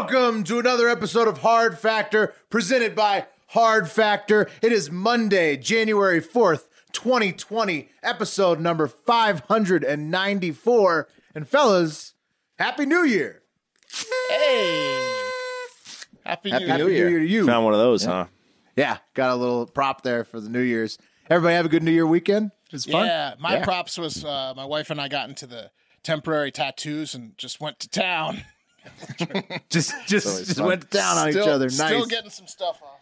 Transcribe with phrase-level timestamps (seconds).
[0.00, 4.48] Welcome to another episode of Hard Factor presented by Hard Factor.
[4.62, 11.08] It is Monday, January 4th, 2020, episode number 594.
[11.34, 12.14] And fellas,
[12.58, 13.42] Happy New Year.
[14.30, 15.12] Hey.
[16.24, 16.78] Happy, New Happy Year.
[16.78, 17.44] New Year to you.
[17.44, 18.24] Found one of those, huh?
[18.76, 20.96] Yeah, got a little prop there for the New Year's.
[21.28, 22.52] Everybody have a good New Year weekend?
[22.72, 23.04] It's fun.
[23.04, 23.64] Yeah, my Yeah.
[23.64, 25.70] props was uh, my wife and I got into the
[26.02, 28.44] temporary tattoos and just went to town.
[29.70, 31.64] Just just, just went down on still, each other.
[31.66, 31.74] Nice.
[31.74, 33.00] Still getting some stuff off.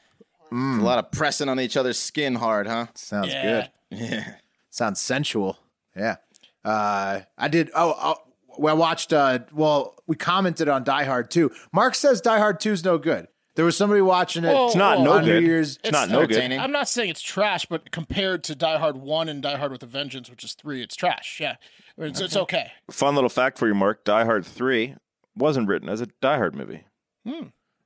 [0.51, 2.87] A lot of pressing on each other's skin hard, huh?
[2.95, 3.43] Sounds Yeah.
[3.91, 3.99] good.
[3.99, 4.34] Yeah.
[4.71, 5.59] Sounds sensual.
[5.97, 6.17] Yeah.
[6.65, 7.71] Uh, I did.
[7.75, 8.17] Oh,
[8.59, 9.12] oh, I watched.
[9.12, 11.51] Uh, well, we commented on Die Hard 2.
[11.73, 13.29] Mark says Die Hard 2 is no good.
[13.56, 14.49] There was somebody watching it.
[14.53, 15.43] Well, It's not on no New good.
[15.43, 15.79] Year's.
[15.83, 16.53] It's not no good.
[16.53, 19.83] I'm not saying it's trash, but compared to Die Hard 1 and Die Hard with
[19.83, 21.39] a Vengeance, which is 3, it's trash.
[21.41, 21.56] Yeah.
[21.97, 22.71] I mean, It's, it's okay.
[22.91, 24.05] Fun little fact for you, Mark.
[24.05, 24.95] Die Hard 3
[25.39, 26.84] wasn't written as a Die Hard movie.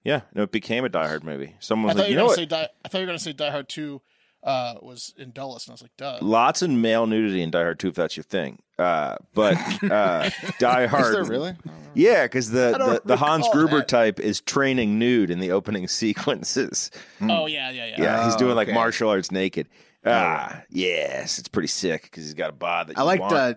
[0.05, 1.55] Yeah, no, it became a Die Hard movie.
[1.61, 2.61] Someone I was thought like, you you were know going to what?
[2.61, 4.01] say Die I thought you were going to say Die Hard 2
[4.45, 6.19] uh, was in Dulles, and I was like, duh.
[6.21, 8.61] Lots of male nudity in Die Hard 2, if that's your thing.
[8.79, 11.05] Uh, but uh, Die Hard.
[11.07, 11.55] Is there really?
[11.95, 13.89] Yeah, because the, the, the Hans Gruber that.
[13.89, 16.91] type is training nude in the opening sequences.
[17.21, 18.03] Oh, yeah, yeah, yeah.
[18.03, 18.75] Yeah, he's Oh, doing like okay.
[18.75, 19.69] martial arts naked.
[20.05, 23.35] Ah, yes, it's pretty sick because he's got a bod that I you liked want.
[23.35, 23.55] uh,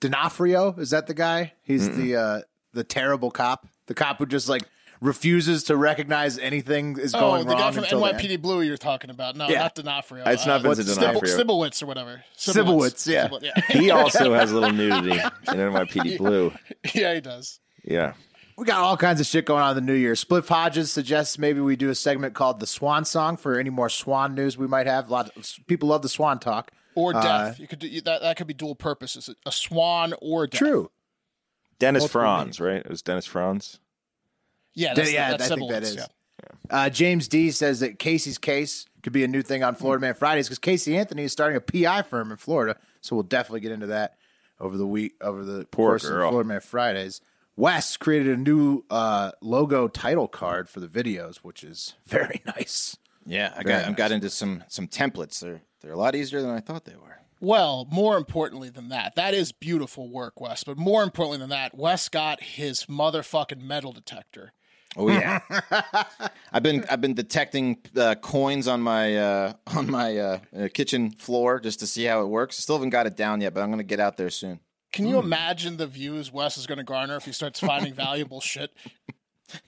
[0.00, 0.72] D'Onofrio.
[0.78, 1.52] Is that the guy?
[1.62, 2.40] He's the uh,
[2.78, 3.66] the terrible cop.
[3.86, 4.62] The cop who just like
[5.00, 7.60] refuses to recognize anything is Oh, going the wrong.
[7.60, 8.18] guy from until the end.
[8.18, 9.36] NYPD Blue you're talking about.
[9.36, 9.60] No, Yeah.
[9.60, 10.24] not D'Onofrio.
[10.26, 11.36] It's not uh, Vincent Stibble- D'Onofrio.
[11.38, 12.24] Stibblewitz or whatever.
[12.36, 13.26] Stibblewitz, yeah.
[13.28, 15.18] Stibble- he also has a little nudity in
[15.58, 16.52] NYPD Blue.
[16.94, 17.60] yeah, he does.
[17.84, 18.14] Yeah.
[18.56, 20.14] We got all kinds of shit going on in the new year.
[20.14, 23.88] Spliff Hodges suggests maybe we do a segment called the Swan Song for any more
[23.88, 25.08] Swan news we might have.
[25.08, 26.72] A lot of people love the Swan talk.
[26.96, 27.60] Or Uh, death.
[27.60, 28.22] You could do that.
[28.22, 29.30] That could be dual purposes.
[29.46, 30.58] A swan or death.
[30.58, 30.90] True.
[31.78, 32.76] Dennis Multiple Franz, right?
[32.76, 33.78] It was Dennis Franz.
[34.74, 35.96] Yeah, that's, yeah, that's I think that Stibblewitz, is.
[35.96, 36.06] yeah.
[36.70, 40.14] Uh, James D says that Casey's case could be a new thing on Florida Man
[40.14, 42.76] Fridays because Casey Anthony is starting a PI firm in Florida.
[43.00, 44.16] So we'll definitely get into that
[44.60, 46.26] over the week, over the Poor course girl.
[46.28, 47.20] of Florida Man Fridays.
[47.56, 52.96] Wes created a new uh, logo title card for the videos, which is very nice.
[53.26, 55.40] Yeah, I Very got I got into some some templates.
[55.40, 57.18] They're they're a lot easier than I thought they were.
[57.40, 60.64] Well, more importantly than that, that is beautiful work, Wes.
[60.64, 64.52] But more importantly than that, Wes got his motherfucking metal detector.
[64.96, 65.40] Oh yeah,
[66.52, 71.10] I've been I've been detecting uh, coins on my uh, on my uh, uh, kitchen
[71.10, 72.58] floor just to see how it works.
[72.58, 74.60] I still haven't got it down yet, but I'm gonna get out there soon.
[74.90, 78.40] Can you imagine the views Wes is going to garner if he starts finding valuable
[78.40, 78.70] shit?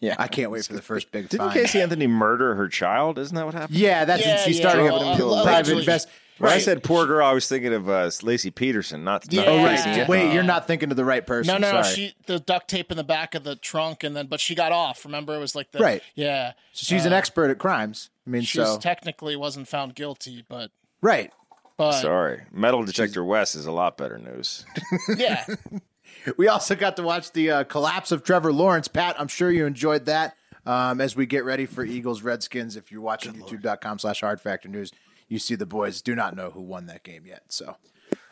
[0.01, 1.53] Yeah, I can't wait for the first big Didn't find.
[1.53, 3.19] Casey Anthony murder her child?
[3.19, 3.79] Isn't that what happened?
[3.79, 5.83] Yeah, that's Yeah, she's yeah, starting well, a private allegedly.
[5.83, 6.09] invest.
[6.41, 6.63] When I Right.
[6.63, 9.51] said poor girl, I was thinking of uh, Laci Peterson, not, not Yeah.
[9.51, 11.53] Oh right, Casey wait, you're not thinking of the right person.
[11.53, 11.83] No, no, no.
[11.83, 11.95] Sorry.
[11.95, 14.73] She the duct tape in the back of the trunk, and then but she got
[14.73, 15.05] off.
[15.05, 16.03] Remember, it was like the Right.
[16.15, 18.09] Yeah, she's an expert at crimes.
[18.27, 20.71] I mean, she so technically wasn't found guilty, but
[21.03, 21.31] right.
[21.77, 22.43] but Sorry.
[22.51, 24.65] Metal Detector West is a lot better news.
[25.17, 25.45] yeah,
[26.37, 28.89] We also got to watch the uh, collapse of Trevor Lawrence.
[28.89, 30.37] Pat, I'm sure you enjoyed that.
[30.67, 34.69] Um, as we get ready for Eagles Redskins, if you're watching youtube.com slash hard factor
[34.69, 34.93] news,
[35.31, 37.45] you see the boys do not know who won that game yet.
[37.49, 37.77] So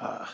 [0.00, 0.26] uh,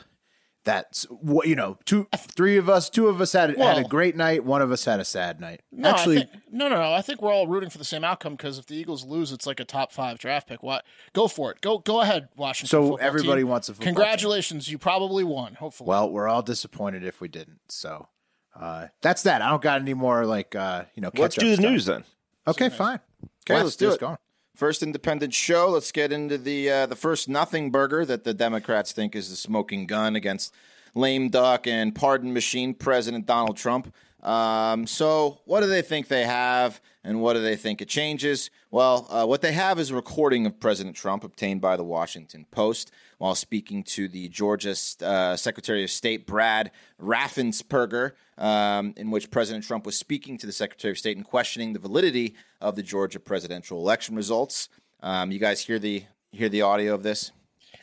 [0.64, 4.16] that's what you know, two three of us, two of us had, had a great
[4.16, 5.60] night, one of us had a sad night.
[5.70, 6.92] no, Actually, think, no, no, no.
[6.92, 9.46] I think we're all rooting for the same outcome because if the Eagles lose, it's
[9.46, 10.62] like a top five draft pick.
[10.62, 10.84] What?
[11.12, 11.60] Go for it.
[11.60, 12.70] Go go ahead, Washington.
[12.70, 13.48] So football everybody team.
[13.48, 13.94] wants a football team.
[13.94, 15.54] Congratulations, you probably won.
[15.54, 17.60] Hopefully, well, we're all disappointed if we didn't.
[17.68, 18.08] So
[18.58, 19.42] uh, that's that.
[19.42, 21.10] I don't got any more like uh, you know.
[21.14, 21.70] Let's do the stuff.
[21.70, 22.04] news then.
[22.46, 23.00] Okay, fine.
[23.46, 24.00] Okay, Wes, let's do it.
[24.00, 24.16] Going.
[24.54, 25.70] First independent show.
[25.70, 29.36] Let's get into the uh, the first nothing burger that the Democrats think is the
[29.36, 30.54] smoking gun against
[30.94, 33.92] lame duck and pardon machine President Donald Trump.
[34.22, 38.50] Um, so, what do they think they have, and what do they think it changes?
[38.70, 42.46] Well, uh, what they have is a recording of President Trump obtained by the Washington
[42.50, 46.70] Post while speaking to the Georgia uh, Secretary of State Brad
[47.00, 51.72] Raffensperger, um, in which President Trump was speaking to the Secretary of State and questioning
[51.72, 54.68] the validity of the Georgia presidential election results.
[55.02, 57.30] Um, you guys hear the hear the audio of this?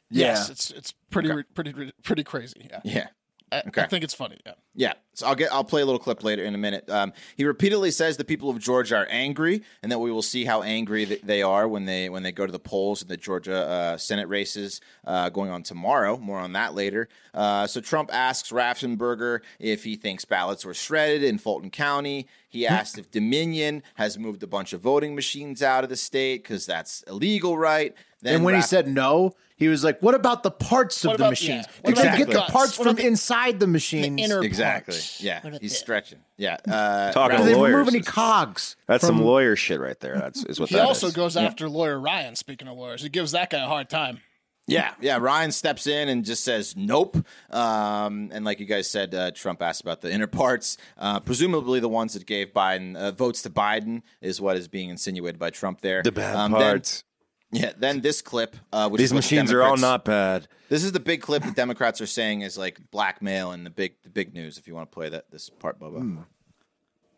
[0.10, 2.68] Yes, it's it's pretty pretty pretty crazy.
[2.70, 2.80] Yeah.
[2.84, 3.08] Yeah.
[3.52, 3.82] I, Okay.
[3.82, 4.40] I think it's funny.
[4.46, 4.54] Yeah.
[4.74, 6.90] Yeah, so I'll get I'll play a little clip later in a minute.
[6.90, 10.46] Um, he repeatedly says the people of Georgia are angry, and that we will see
[10.46, 13.18] how angry th- they are when they when they go to the polls in the
[13.18, 16.18] Georgia uh, Senate races uh, going on tomorrow.
[16.18, 17.10] More on that later.
[17.34, 22.28] Uh, so Trump asks Raffensperger if he thinks ballots were shredded in Fulton County.
[22.50, 26.44] He asked if Dominion has moved a bunch of voting machines out of the state
[26.44, 27.94] because that's illegal, right?
[28.22, 31.18] Then And when he said no, he was like, "What about the parts What of
[31.20, 31.66] the about- machines?
[31.68, 31.72] yeah.
[31.82, 34.20] What Did they about get the the parts What from the- inside the machines?
[34.22, 35.01] inner exactly, parts.
[35.20, 36.58] Yeah, he's stretching, yeah.
[36.68, 37.74] Uh, Talking Did to they lawyers.
[37.76, 38.76] remove any cogs?
[38.88, 40.18] That's from- some lawyer shit right there.
[40.18, 41.14] That's is what He that also is.
[41.14, 42.36] goes after lawyer Ryan.
[42.36, 44.20] Speaking of lawyers, he gives that guy a hard time.
[44.68, 45.18] Yeah, yeah.
[45.18, 47.18] Ryan steps in and just says nope.
[47.50, 50.78] Um, and like you guys said, uh, Trump asked about the inner parts.
[50.98, 54.90] Uh, presumably, the ones that gave Biden uh, votes to Biden is what is being
[54.90, 56.04] insinuated by Trump there.
[56.04, 57.04] the bad Um, then- parts.
[57.52, 57.74] Yeah.
[57.78, 60.48] Then this clip, uh, which These is what the machines are all not bad.
[60.70, 63.96] This is the big clip the Democrats are saying is like blackmail and the big
[64.04, 64.58] the big news.
[64.58, 66.26] If you want to play that this part, Bubba.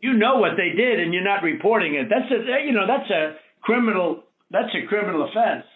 [0.00, 2.08] you know what they did and you're not reporting it.
[2.08, 5.66] That's a you know that's a criminal that's a criminal offense,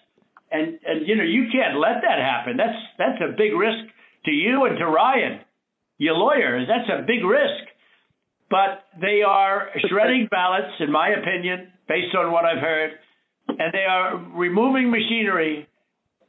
[0.51, 2.57] and and you know you can't let that happen.
[2.57, 3.93] That's that's a big risk
[4.25, 5.41] to you and to Ryan,
[5.99, 6.65] your lawyer.
[6.67, 7.65] That's a big risk.
[8.51, 12.93] But they are shredding ballots, in my opinion, based on what I've heard,
[13.49, 15.67] and they are removing machinery,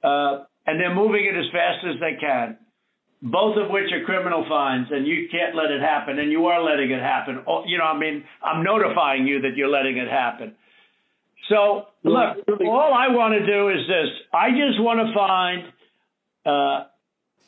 [0.04, 2.58] uh, and they're moving it as fast as they can
[3.22, 6.64] both of which are criminal fines, and you can't let it happen, and you are
[6.64, 7.44] letting it happen.
[7.48, 10.56] Oh, You know, I mean, I'm notifying you that you're letting it happen.
[11.50, 14.08] So, look, all I want to do is this.
[14.32, 15.66] I just want to find
[16.46, 16.86] uh,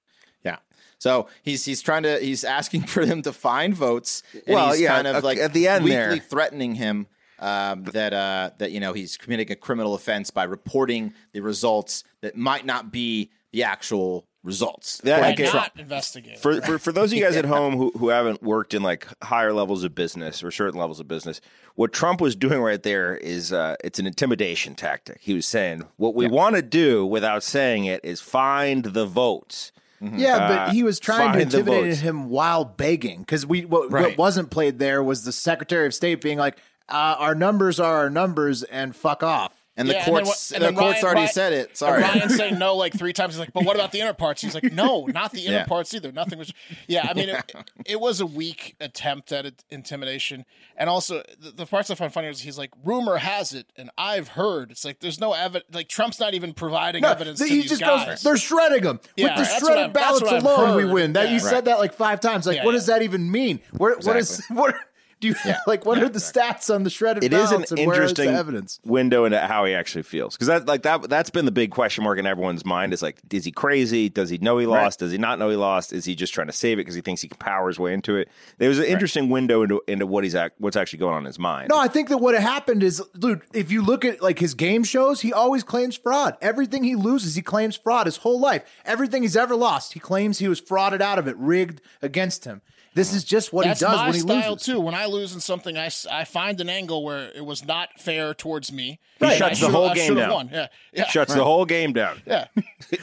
[0.99, 4.23] So he's he's trying to he's asking for them to find votes.
[4.35, 6.17] And Well, he's yeah, kind of at- like at the end weakly there.
[6.19, 7.06] threatening him
[7.39, 12.03] um, that uh, that you know he's committing a criminal offense by reporting the results
[12.21, 14.99] that might not be the actual results.
[14.99, 15.53] That- By okay.
[15.56, 16.39] not investigating.
[16.39, 19.06] For, for for those of you guys at home who, who haven't worked in like
[19.23, 21.41] higher levels of business or certain levels of business,
[21.77, 25.19] what Trump was doing right there is uh, it's an intimidation tactic.
[25.21, 29.71] He was saying what we want to do without saying it is find the votes.
[30.00, 34.05] Yeah, Uh, but he was trying to intimidate him while begging because we what, Right.
[34.11, 36.56] what wasn't played there was the Secretary of State being like,
[36.89, 40.51] uh, "Our numbers are our numbers, and fuck off." And the Yeah, and then courts
[40.53, 41.69] and the then courts Ryan- already Ryan- said it.
[41.69, 42.03] And Sorry.
[42.03, 43.35] Ryan saying no like three times.
[43.35, 44.43] He's like, but what about the inner parts?
[44.43, 45.65] He's like, no, not the inner Yeah.
[45.67, 46.11] parts either.
[46.13, 46.53] Nothing was.
[46.89, 47.53] Yeah, I mean, it,
[47.87, 50.45] it was a weak attempt at it- intimidation,
[50.77, 53.89] and also the, the parts I find funny is he's like, rumor has it, and
[53.97, 54.71] I've heard.
[54.73, 55.73] It's like there's no evidence.
[55.73, 58.07] Like Trump's not even providing No, evidence to he these just guys.
[58.07, 60.77] goes, "They're shredding them Yeah, with the that's what shredded I've- ballots what I've alone.
[60.77, 61.35] We win." That Yeah.
[61.35, 62.47] you said that like five times.
[62.47, 62.79] Like, Yeah, what yeah.
[62.79, 63.61] does that even mean?
[63.77, 64.75] Where, What is what?
[65.20, 65.35] Do you
[65.67, 68.81] like what are the stats on the shredded It is an and interesting evidence?
[68.85, 70.35] window into how he actually feels.
[70.35, 73.19] Because that like that that's been the big question mark in everyone's mind is like
[73.31, 74.09] is he crazy?
[74.09, 75.00] Does he know he lost?
[75.00, 75.93] Does he not know he lost?
[75.93, 77.93] Is he just trying to save it because he thinks he can power his way
[77.94, 78.29] into it?
[78.59, 81.26] There was an interesting window into into what he's act, what's actually going on in
[81.26, 81.69] his mind.
[81.70, 84.85] No, I think that what happened is, dude, if you look at like his game
[84.85, 86.37] shows, he always claims fraud.
[86.41, 88.65] Everything he loses, he claims fraud his whole life.
[88.85, 92.62] Everything he's ever lost, he claims he was frauded out of it, rigged against him.
[92.94, 94.67] This is just what That's he does my when he style loses.
[94.67, 94.81] too.
[94.81, 98.34] When I lose in something, I, I find an angle where it was not fair
[98.34, 98.98] towards me.
[99.19, 100.31] He And I shuts the whole I game down.
[100.31, 100.51] Won.
[100.53, 102.46] Yeah, yeah, shuts the whole game down yeah.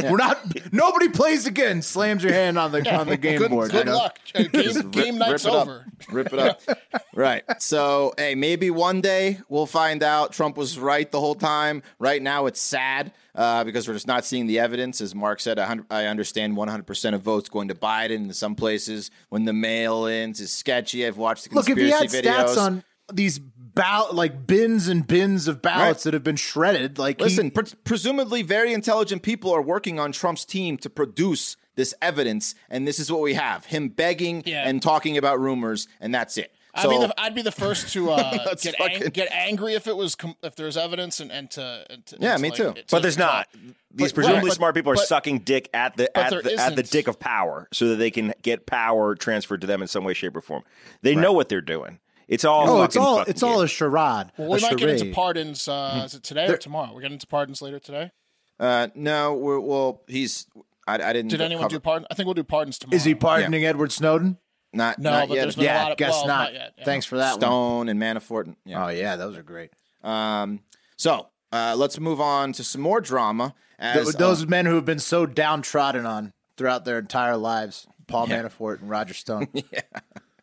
[0.01, 0.39] We're not.
[0.73, 1.81] Nobody plays again.
[1.81, 3.71] Slams your hand on the on the game good board.
[3.71, 3.97] good you know?
[3.97, 4.19] luck.
[4.33, 5.85] Uh, Game, game night's rip over.
[6.11, 6.61] Rip it up.
[7.15, 7.43] right.
[7.59, 11.83] So, hey, maybe one day we'll find out Trump was right the whole time.
[11.99, 15.01] Right now, it's sad uh, because we're just not seeing the evidence.
[15.01, 19.45] As Mark said, I understand 100% of votes going to Biden in some places when
[19.45, 21.05] the mail ins is sketchy.
[21.05, 22.55] I've watched the conspiracy Look, if conspiracy he had videos.
[22.55, 26.03] stats on these ballot like bins and bins of ballots Right.
[26.05, 30.11] that have been shredded, like he- Listen, pre- presumably very intelligent people are working on
[30.13, 34.65] Trump's team to produce this evidence, and this is what we have: him begging Yeah.
[34.65, 36.54] and talking about rumors, and that's it.
[36.75, 39.87] I'd, be the, I'd be the first to uh, get fucking- ang- get angry if
[39.87, 42.57] it was com- if there's evidence and, and to, and to Yeah, to, me like,
[42.57, 42.73] too.
[42.73, 43.47] to- but there's not
[43.93, 46.75] these But- presumably right, smart people are but- sucking dick at the at the, at
[46.75, 50.03] the dick of power so that they can get power transferred to them in some
[50.03, 50.63] way shape or form
[51.01, 52.67] they know what they're doing It's all.
[52.69, 54.31] Oh, it's all fucking it's all a charade.
[54.37, 55.67] Well, we a might get into pardons.
[55.67, 56.91] Uh, is it today or tomorrow?
[56.93, 58.11] We're getting into pardons later today.
[58.59, 60.47] Uh, no, we're, well, he's.
[60.87, 61.29] I, I didn't.
[61.29, 62.07] Did anyone cover- do pardon?
[62.09, 62.95] I think we'll do pardons tomorrow.
[62.95, 64.37] Is he pardoning Edward Snowden?
[64.75, 65.41] Not, No, not but yet.
[65.43, 66.43] there's been a Yeah, lot of- guess well, not.
[66.43, 66.83] not yet, yeah.
[66.85, 67.39] Thanks for that one.
[67.39, 68.45] Stone and Manafort.
[68.45, 68.85] and- Yeah.
[68.85, 69.71] Oh yeah, those are great.
[70.03, 70.59] Um.
[70.97, 73.55] So uh, let's move on to some more drama.
[73.79, 77.85] As Th- those uh, men who have been so downtrodden on throughout their entire lives,
[78.07, 79.47] Paul Manafort and Roger Stone.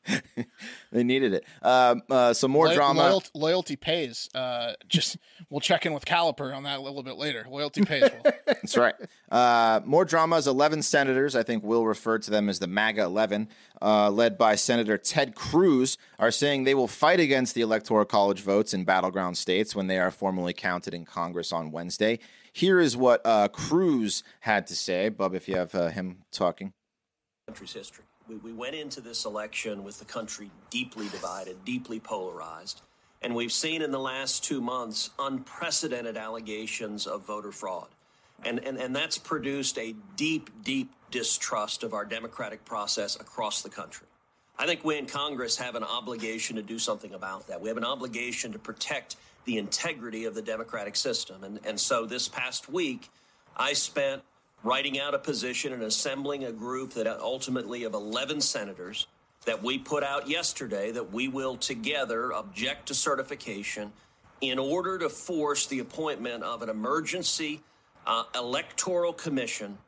[0.93, 1.45] they needed it.
[1.63, 2.03] Um.
[2.11, 3.01] Uh, some more Loy- drama.
[3.01, 4.29] Loyalty, loyalty pays.
[4.35, 5.17] Uh, just
[5.51, 7.47] we'll check in with Caliper on that a little bit later.
[7.49, 8.03] Loyalty pays.
[8.25, 8.33] Will.
[8.47, 8.95] That's right.
[9.31, 10.47] Uh, more dramas.
[10.47, 13.49] 11 senators, I think we'll refer to them as the MAGA 11,
[13.81, 18.41] uh, led by Senator Ted Cruz, are saying they will fight against the Electoral College
[18.41, 22.19] votes in battleground states when they are formally counted in Congress on Wednesday.
[22.53, 25.09] Here is what uh, Cruz had to say.
[25.09, 26.73] Bub, if you have uh, him talking.
[27.47, 28.05] country's history.
[28.33, 32.81] We, we went into this election with the country deeply divided, deeply polarized.
[33.21, 37.89] And we've seen in the last two months unprecedented allegations of voter fraud.
[38.45, 43.69] And, and, and that's produced a deep, deep distrust of our democratic process across the
[43.69, 44.07] country.
[44.59, 47.61] I think we in Congress have an obligation to do something about that.
[47.61, 51.45] We have an obligation to protect the integrity of the democratic system.
[51.45, 53.11] And, and so this past week,
[53.57, 54.23] I spent
[54.65, 59.07] writing out a position and assembling a group that ultimately of 11 senators
[59.45, 63.93] that we put out yesterday that we will together object to certification
[64.41, 67.61] in order to force the appointment of an emergency
[68.07, 69.79] uh, electoral commission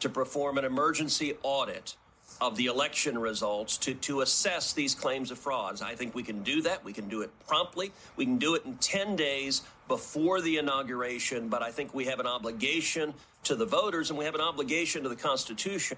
[0.00, 1.96] to perform an emergency audit
[2.40, 5.82] of the election results to, to assess these claims of frauds.
[5.82, 6.82] I think we can do that.
[6.84, 7.92] We can do it promptly.
[8.16, 12.18] We can do it in 10 days before the inauguration, but I think we have
[12.18, 13.12] an obligation
[13.44, 15.96] to the voters and we have an obligation to the Constitution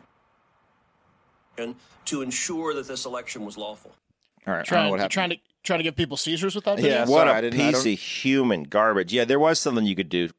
[2.06, 3.92] to ensure that this election was lawful.
[4.46, 4.60] All right.
[4.60, 5.12] I don't know trying, what happened.
[5.12, 6.76] trying to trying to give people seizures with that.
[6.76, 6.90] Video?
[6.92, 9.12] Yeah, What sorry, I a didn't- I piece don't- of human garbage.
[9.12, 10.30] Yeah, there was something you could do,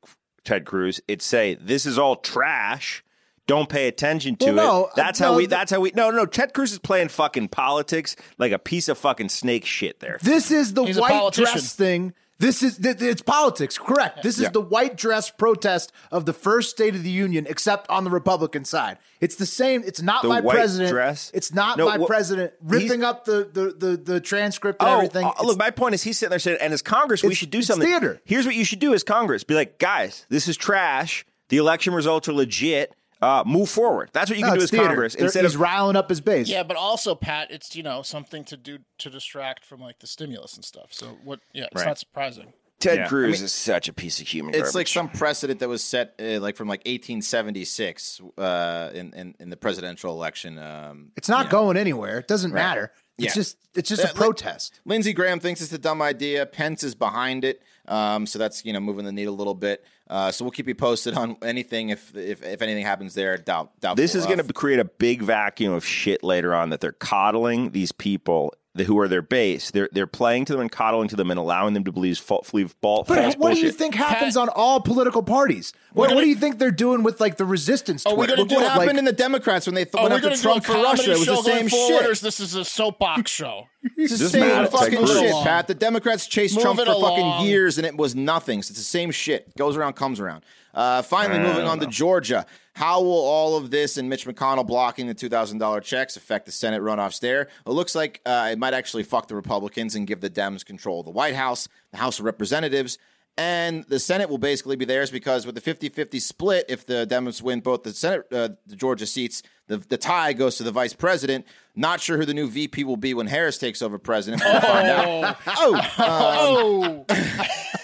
[0.43, 0.99] Ted Cruz.
[1.07, 3.03] It's say this is all trash.
[3.45, 4.91] Don't pay attention to Well, no, it.
[4.95, 5.45] That's uh, how no, we.
[5.47, 5.91] That's how we.
[5.95, 6.25] No, no.
[6.25, 9.99] Ted Cruz is playing fucking politics like a piece of fucking snake shit.
[9.99, 10.17] There.
[10.21, 12.13] This is the He's a white dress thing.
[12.43, 14.21] This is th- it's politics, correct?
[14.21, 14.49] This is Yeah.
[14.49, 18.65] the white dress protest of the first State of the Union, except on the Republican
[18.65, 18.97] side.
[19.21, 19.81] It's the same.
[19.85, 20.89] It's not The my president.
[20.91, 21.31] dress?
[21.33, 25.25] It's not No, my president ripping up the the the, the transcript and Oh, everything.
[25.25, 27.61] uh, look, my point is he's sitting there saying, and as Congress, we should do
[27.61, 27.87] something.
[27.87, 28.19] theater.
[28.25, 31.25] Here's what you should do as Congress: be like, guys, this is trash.
[31.49, 32.93] The election results are legit.
[33.23, 34.09] Uh, move forward.
[34.13, 34.87] That's what you no, can do it's as theater.
[34.87, 36.49] Congress They're- instead he's of riling up his base.
[36.49, 40.07] Yeah, but also Pat, it's you know something to do to distract from like the
[40.07, 40.87] stimulus and stuff.
[40.91, 41.39] So what?
[41.53, 41.87] Yeah, it's Right.
[41.87, 42.53] not surprising.
[42.79, 43.07] Ted Yeah.
[43.07, 44.53] Cruz I mean, is such a piece of human.
[44.53, 44.75] It's garbage.
[44.75, 49.49] like some precedent that was set uh, like from like 1876 uh, in, in in
[49.49, 50.57] the presidential election.
[50.59, 51.51] Um, It's not you know.
[51.51, 52.19] going anywhere.
[52.19, 52.91] It doesn't matter.
[53.17, 53.33] It's Yeah.
[53.41, 54.81] just it's just Uh, a like- protest.
[54.85, 56.45] Lindsey Graham thinks it's a dumb idea.
[56.45, 59.85] Pence is behind it, um, so that's you know moving the needle a little bit.
[60.09, 63.37] Uh, so we'll keep you posted on anything if if, if anything happens there.
[63.37, 63.97] Doubt, doubt.
[63.97, 67.71] This is going to create a big vacuum of shit later on that they're coddling
[67.71, 69.69] these people the, who are their base.
[69.71, 72.39] They're they're playing to them and coddling to them and allowing them to believe fa-
[72.49, 75.73] believe ball, But false what do you think happens on all political parties?
[75.93, 78.03] What, what do you think they're doing with like the resistance?
[78.05, 80.23] Oh, we're gonna do what happened like- in the Democrats when they th- Oh, went
[80.25, 81.11] after Trump for Russia.
[81.11, 82.05] It was the same shit.
[82.05, 83.67] or is this is a soapbox show?
[83.97, 85.43] It's the same mad fucking shit, Along.
[85.43, 85.67] Pat.
[85.67, 87.17] The Democrats chased Move Trump for along.
[87.37, 88.63] fucking years, and it was nothing.
[88.63, 89.55] So it's the same shit.
[89.57, 90.43] Goes around, comes around.
[90.73, 92.45] Uh, finally, I moving don't on to Georgia.
[92.73, 96.45] How will all of this and Mitch McConnell blocking the two thousand dollar checks affect
[96.47, 97.43] the Senate runoffs there?
[97.65, 101.01] It looks like uh, it might actually fuck the Republicans and give the Dems control
[101.01, 102.97] of the White House, the House of Representatives.
[103.35, 107.07] And the Senate will basically be theirs because with the 50 50 split, if the
[107.09, 110.71] Dems win both the Senate, uh, the Georgia seats, the, the tie goes to the
[110.71, 111.47] vice president.
[111.75, 114.43] Not sure who the new VP will be when Harris takes over president.
[114.45, 115.37] We'll find out.
[115.47, 117.05] Oh, Oh,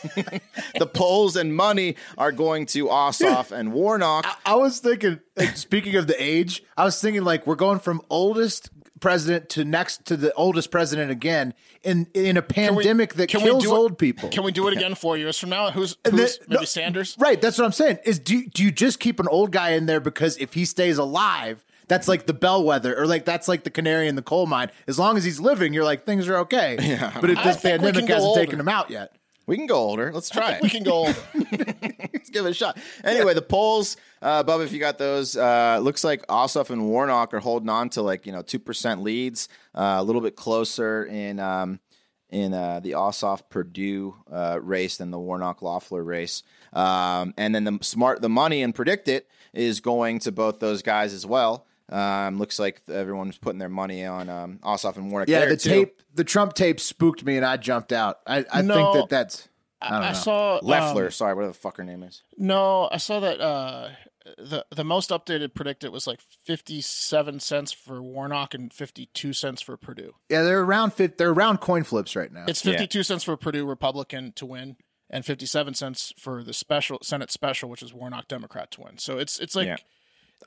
[0.77, 4.25] the polls and money are going to Ossoff and Warnock.
[4.45, 8.01] I was thinking, like, speaking of the age, I was thinking like we're going from
[8.09, 11.53] oldest president to next to the oldest president again
[11.83, 14.27] in in a Can we- pandemic that can we kills do it- old people.
[14.29, 15.71] Can we do it again four years from now?
[15.71, 17.15] Who's, And who's then- maybe no, Sanders?
[17.17, 17.99] Right, that's what I'm saying.
[18.05, 20.97] Is do do you just keep an old guy in there because if he stays
[20.97, 24.69] alive, that's like the bellwether, or like that's like the canary in the coal mine.
[24.85, 26.77] As long as he's living, you're like things are okay.
[26.81, 27.17] Yeah.
[27.21, 29.13] But if I this pandemic hasn't taken him out yet,
[29.49, 30.11] We can go older.
[30.13, 30.61] Let's try it.
[30.61, 30.91] We can go.
[30.91, 31.15] older.
[31.33, 32.77] Let's give it a shot.
[33.03, 37.33] Anyway, the polls, uh, Bubba, if you got those, uh, looks like Ossoff and Warnock
[37.33, 41.03] are holding on to like you know two percent leads, uh, a little bit closer
[41.03, 41.79] in um,
[42.29, 47.63] in uh, the Ossoff Perdue uh, race than the Warnock Loeffler race, um, and then
[47.63, 51.65] the smart the money and PredictIt is going to both those guys as well.
[51.91, 55.27] Um, looks like everyone's putting their money on um, Ossoff and Warnock.
[55.29, 55.69] Yeah, there, the too.
[55.69, 58.19] tape, the Trump tape spooked me, and I jumped out.
[58.27, 58.75] I, I No.
[58.75, 59.49] think that that's.
[59.81, 60.13] I don't I know.
[60.13, 62.21] saw um, Loeffler, sorry, whatever the fuck her name is.
[62.37, 63.89] No, I saw that uh,
[64.37, 69.31] the the most updated PredictIt was like fifty seven cents for Warnock and fifty two
[69.33, 70.15] cents for Perdue.
[70.29, 70.91] Yeah, they're around.
[70.97, 72.43] They're around coin flips right now.
[72.47, 74.75] It's fifty two cents for Perdue Republican to win,
[75.09, 78.97] and fifty seven cents for the special Senate special, which is Warnock Democrat to win.
[78.97, 79.77] So it's it's like, Yeah.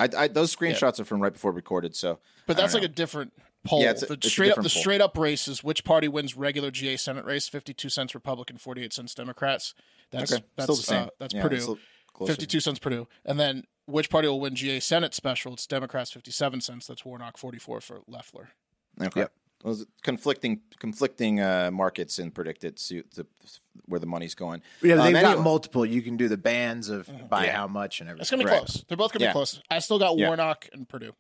[0.01, 3.33] I, I, those screenshots are from right before recorded, so but that's like a different
[3.65, 3.83] poll.
[3.83, 4.69] Yeah, it's a- the it's a straight up the poll.
[4.69, 7.49] straight up race is which party wins regular GA Senate race?
[7.49, 9.75] Fifty two cents Republican, forty eight cents Democrats.
[10.11, 11.03] That's Okay, that's still the same.
[11.05, 11.57] Uh, that's Yeah, Perdue.
[11.57, 12.33] it's a little closer.
[12.33, 13.09] 52 cents Perdue.
[13.25, 15.55] And then which party will win GA Senate special?
[15.55, 16.87] It's Democrats 57 cents.
[16.87, 18.51] That's Warnock 44 for Loeffler.
[19.01, 19.21] Okay.
[19.21, 19.33] Yep.
[19.65, 23.27] Those conflicting conflicting uh, markets and PredictIt to, to
[23.87, 24.61] where the money's going.
[24.83, 25.87] yeah, they've Um, got anyway- multiple.
[25.87, 27.57] You can do the bands of by Yeah.
[27.57, 28.23] how much and everything.
[28.23, 28.59] It's going to be Right.
[28.67, 28.85] close.
[28.89, 29.31] They're both going to Yeah.
[29.31, 29.61] be close.
[29.71, 30.27] I still got Yeah.
[30.29, 31.15] Warnock and Perdue.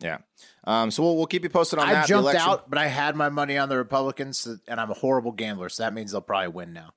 [0.00, 0.18] Yeah.
[0.64, 2.04] Um, so we'll we'll keep you posted on I that.
[2.04, 2.48] I jumped election.
[2.50, 5.82] out, but I had my money on the Republicans, and I'm a horrible gambler, so
[5.84, 6.92] that means they'll probably win now.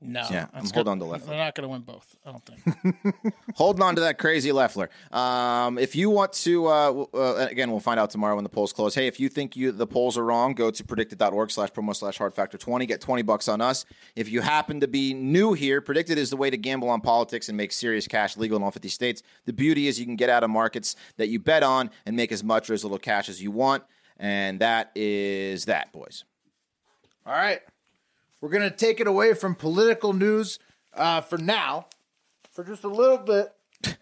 [0.00, 0.24] No.
[0.30, 0.88] Yeah, I'm hold good.
[0.88, 1.30] on to Loeffler.
[1.30, 3.34] They're not going to win both, I don't think.
[3.56, 4.90] Holding on to that crazy Loeffler.
[5.10, 8.72] Um, if you want to, uh, uh, again, we'll find out tomorrow when the polls
[8.72, 8.94] close.
[8.94, 12.16] Hey, if you think you the polls are wrong, go to predictit.org slash promo slash
[12.16, 12.86] hard factor 20.
[12.86, 13.84] Get 20 bucks on us.
[14.14, 17.48] If you happen to be new here, PredictIt is the way to gamble on politics
[17.48, 19.24] and make serious cash legal in all 50 states.
[19.46, 22.30] The beauty is you can get out of markets that you bet on and make
[22.30, 23.82] as much or as little cash as you want.
[24.16, 26.24] And that is that, boys.
[27.26, 27.60] All right.
[28.40, 30.58] We're going to take it away from political news
[30.94, 31.86] uh, for now,
[32.52, 33.52] for just a little bit.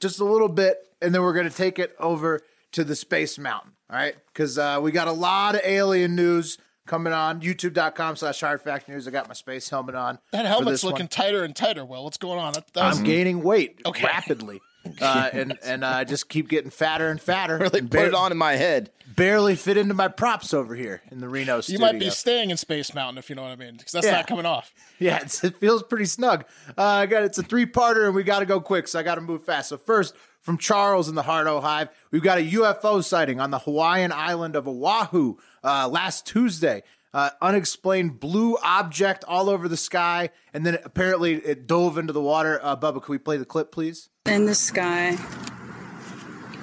[0.00, 0.78] just a little bit.
[1.00, 2.40] And then we're going to take it over
[2.72, 3.72] to the Space Mountain.
[3.90, 4.14] All right.
[4.32, 7.40] Because uh, we got a lot of alien news coming on.
[7.40, 9.06] YouTube.com slash hard fact news.
[9.06, 10.18] I got my space helmet on.
[10.32, 10.92] That helmet's this one.
[10.94, 12.02] looking tighter and tighter, Will.
[12.04, 12.54] What's going on?
[12.54, 14.04] That, that was, I'm gaining weight Okay.
[14.04, 14.60] rapidly.
[15.02, 17.58] Uh, and and I just keep getting fatter and fatter.
[17.60, 18.90] Really and put it on in my head.
[19.18, 21.78] Barely fit into my props over here in the Reno studio.
[21.78, 24.06] you might be staying in Space Mountain, if you know what I mean, because that's
[24.06, 24.12] Yeah.
[24.12, 24.72] not coming off.
[25.00, 26.44] Yeah, it's, it feels pretty snug.
[26.76, 29.02] Uh, I got it's a three parter, and we got to go quick, so I
[29.02, 29.68] got to move fast.
[29.68, 33.58] So first, from Charles in the Hardo Hive, we've got a UFO sighting on the
[33.60, 36.82] Hawaiian island of Oahu uh, last Tuesday.
[37.14, 42.20] Uh, unexplained blue object all over the sky, and then apparently it dove into the
[42.20, 42.60] water.
[42.62, 44.10] Uh, Bubba, can we play the clip, please?
[44.26, 45.16] in the sky.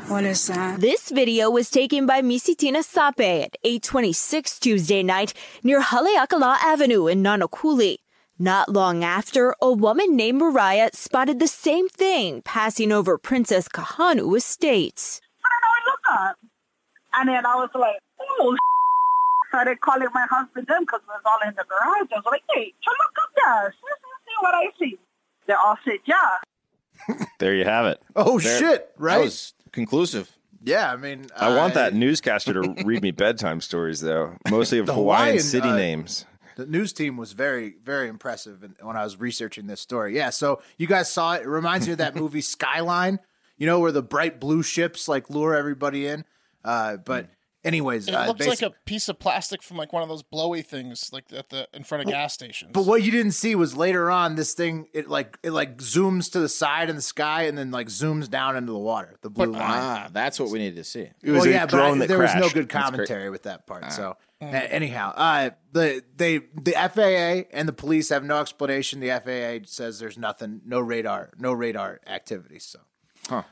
[0.07, 0.79] What is that?
[0.79, 7.23] This video was taken by Misitina Sape at 826 Tuesday night near Haleakala Avenue in
[7.23, 7.97] Nanakuli.
[8.37, 14.37] Not long after, a woman named Mariah spotted the same thing passing over Princess Kahanu
[14.37, 15.21] Estates.
[15.43, 16.37] I look up.
[17.13, 18.55] And then I was like, oh,
[19.49, 22.09] started calling my husband in because it was all in the garage.
[22.11, 23.73] I was like, hey, come look up there.
[23.73, 24.99] See, see, see what I see.
[25.47, 27.25] They all said, yeah.
[27.39, 28.01] There you have it.
[28.15, 28.89] Oh There- shit!
[28.97, 29.15] Right?
[29.17, 30.35] That was conclusive.
[30.63, 34.79] yeah, I mean, I want uh, that newscaster to read me bedtime stories, though, mostly
[34.79, 36.25] of Hawaiian, Hawaiian, city uh, names.
[36.55, 40.15] the news team was very very impressive when I was researching this story.
[40.15, 41.43] Yeah, so you guys saw it.
[41.43, 43.19] It reminds me of that movie Skyline.
[43.57, 46.25] You know where the bright blue ships like lure everybody in.
[46.63, 47.27] Uh, but
[47.65, 50.23] anyways, It uh, looks basi- like a piece of plastic from like one of those
[50.23, 52.71] blowy things, like at the in front of gas stations.
[52.73, 56.31] But what you didn't see was later on this thing it like it like zooms
[56.31, 59.15] to the side in the sky and then like zooms down into the water.
[59.21, 59.61] The blue line.
[59.63, 61.09] Ah, that's what we needed to see.
[61.21, 63.43] It was well, a yeah, but I- drone that there was no good commentary with
[63.43, 63.91] that part.
[63.91, 68.99] So a- anyhow, uh, the they the FAA and the police have no explanation.
[68.99, 72.59] The FAA says there's nothing, no radar, no radar activity.
[72.59, 72.79] So,
[73.27, 73.43] Huh.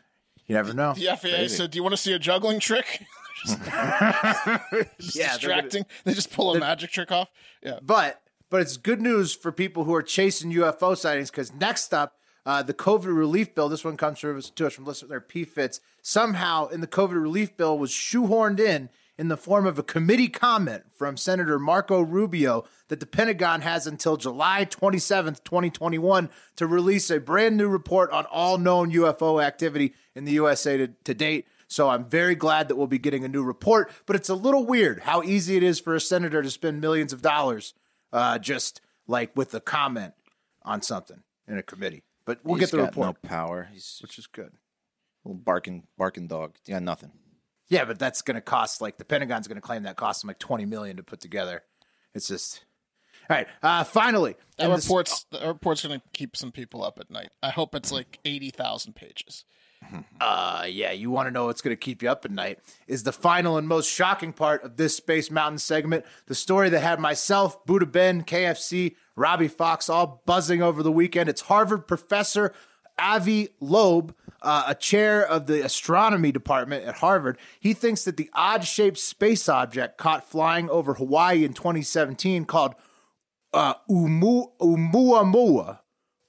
[0.46, 0.94] You never know.
[0.94, 3.02] the FAA said, "Do you want to see a juggling trick?"
[5.00, 5.86] just Yeah, they're gonna- distracting.
[6.04, 7.30] They just pull a magic trick off.
[7.62, 7.80] Yeah.
[7.82, 12.18] But but it's good news for people who are chasing UFO sightings because next up,
[12.46, 13.70] uh, the COVID relief bill.
[13.70, 15.80] This one comes to us, to us from listener P Fitz.
[16.02, 20.28] Somehow, in the COVID relief bill, was shoehorned in in the form of a committee
[20.28, 27.10] comment from Senator Marco Rubio that the Pentagon has until July 27th, 2021, to release
[27.12, 31.48] a brand new report on all known UFO activity in the USA to, to date.
[31.74, 34.64] So I'm very glad that we'll be getting a new report, but it's a little
[34.64, 37.74] weird how easy it is for a senator to spend millions of dollars
[38.12, 40.14] uh, just like with a comment
[40.62, 42.04] on something in a committee.
[42.26, 43.70] But we'll He's get the got report, No power.
[43.74, 44.52] He's which is good.
[44.52, 46.54] a little barking, barking dog.
[46.68, 47.10] Yeah, nothing.
[47.70, 50.28] Yeah, but that's going to cost like the Pentagon's going to claim that cost them
[50.28, 51.64] like 20 million to put together.
[52.14, 52.66] It's just
[53.28, 53.48] all right.
[53.64, 54.86] Uh, finally, That and this-
[55.32, 57.32] the report's going to keep some people up at night.
[57.42, 59.44] I hope it's like eighty thousand pages.
[60.20, 63.04] Uh, yeah, you want to know what's going to keep you up at night is
[63.04, 66.06] the final and most shocking part of this Space Mountain segment.
[66.28, 71.30] The story that had myself, Buddha Ben, KFC, Robbie Fox all buzzing over the weekend.
[71.30, 72.54] It's Harvard professor
[72.98, 78.30] Avi Loeb, uh, a chair of the astronomy department at Harvard, he thinks that the
[78.34, 82.76] odd shaped space object caught flying over Hawaii in 2017 called
[83.54, 85.80] uh, Umu, Oumuamua.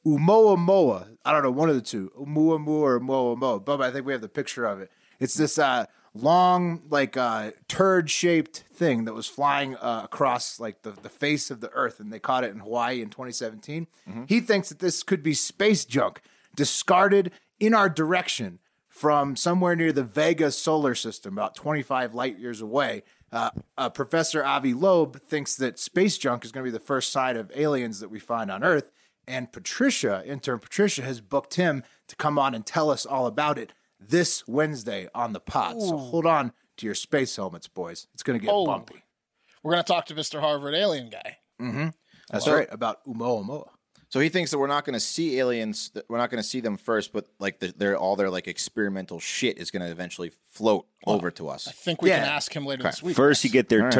[0.06, 1.16] Umoamoa.
[1.24, 2.12] I don't know, one of the two.
[2.18, 3.64] Oumuamua or Moamoa.
[3.64, 4.90] Bubba, I think we have the picture of it.
[5.18, 10.82] It's this uh, long, like uh, turd shaped thing that was flying uh, across like
[10.82, 13.86] the, the face of the earth, and they caught it in Hawaii in 2017.
[14.26, 16.20] He thinks that this could be space junk
[16.54, 22.60] discarded in our direction from somewhere near the Vega solar system, about 25 light years
[22.60, 23.02] away.
[23.32, 27.10] Uh, uh, Professor Avi Loeb thinks that space junk is going to be the first
[27.10, 28.92] sign of aliens that we find on Earth.
[29.26, 33.58] And Patricia, intern Patricia, has booked him to come on and tell us all about
[33.58, 35.80] it this Wednesday on the pod.
[35.80, 38.06] So hold on to your space helmets, boys.
[38.14, 38.66] It's going to get Oh.
[38.66, 39.02] bumpy.
[39.62, 40.40] We're gonna talk to Mr.
[40.40, 41.38] Harvard alien guy.
[41.60, 41.88] Mm-hmm.
[42.30, 43.68] That's Well- right about Umoamoa.
[44.10, 45.90] So he thinks that we're not going to see aliens.
[45.94, 48.46] That we're not going to see them first, but like the, their all their like
[48.46, 51.66] experimental shit is going to eventually float over to us.
[51.66, 53.16] I think we can ask him later this week.
[53.16, 53.92] First, you get their All right.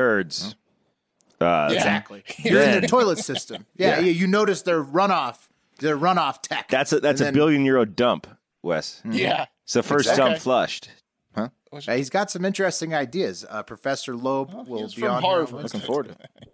[1.45, 1.73] Turds.
[1.73, 1.79] Uh, Yeah.
[1.79, 2.25] Exactly.
[2.39, 3.67] You're in their toilet system.
[3.77, 4.11] Yeah, yeah.
[4.11, 6.69] You notice their runoff, their runoff tech.
[6.69, 8.27] That's a that's And a then- billion euro dump,
[8.63, 9.03] Wes.
[9.05, 9.47] Yeah.
[9.65, 10.31] It's the first Exactly.
[10.33, 10.91] dump flushed.
[11.37, 13.45] Uh, he's got some interesting ideas.
[13.49, 15.31] Uh, Professor Loeb will he's be from on here.
[15.31, 15.63] Harvard.
[15.63, 16.49] Looking forward to it.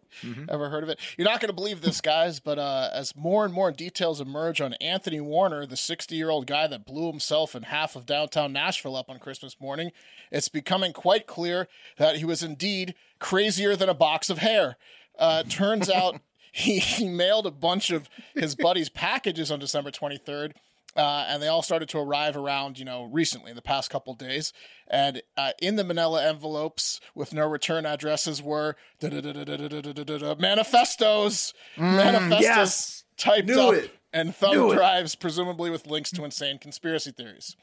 [0.48, 0.98] Ever heard of it?
[1.16, 4.60] You're not going to believe this, guys, but uh, as more and more details emerge
[4.60, 8.52] on Anthony Warner, the 60 year old guy that blew himself and half of downtown
[8.52, 9.92] Nashville up on Christmas morning,
[10.32, 14.76] it's becoming quite clear that he was indeed crazier than a box of hair.
[15.18, 16.20] Uh, turns out
[16.52, 20.52] he, he mailed a bunch of his buddies' packages on December 23rd.
[20.96, 24.12] Uh, and they all started to arrive around, you know, recently in the past couple
[24.14, 24.52] days.
[24.88, 33.04] And uh, in the Manila envelopes with no return addresses were manifestos, mm, manifestos yes.
[33.16, 33.92] typed Knew up, it.
[34.12, 35.20] and thumb Knew drives, it.
[35.20, 37.56] presumably with links to insane conspiracy theories.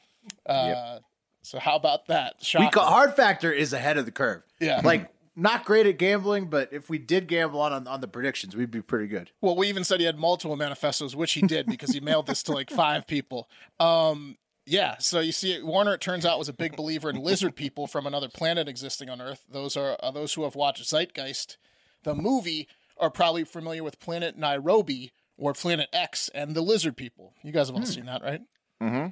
[0.46, 1.02] Uh, yep.
[1.42, 2.42] So how about that?
[2.42, 2.64] Shocker.
[2.64, 4.42] We call, hard factor is ahead of the curve.
[4.60, 8.56] Yeah, like not great at gambling, but if we did gamble on on the predictions,
[8.56, 9.30] we'd be pretty good.
[9.40, 12.42] Well, we even said he had multiple manifestos, which he did because he mailed this
[12.44, 13.48] to like five people.
[13.78, 17.56] Um, yeah, so you see, Warner, it turns out, was a big believer in lizard
[17.56, 19.46] people from another planet existing on Earth.
[19.48, 21.56] Those are uh, those who have watched Zeitgeist,
[22.02, 27.32] the movie, are probably familiar with Planet Nibiru or Planet X and the lizard people.
[27.42, 28.40] You guys have all seen that, right?
[28.82, 29.08] Mm-hmm.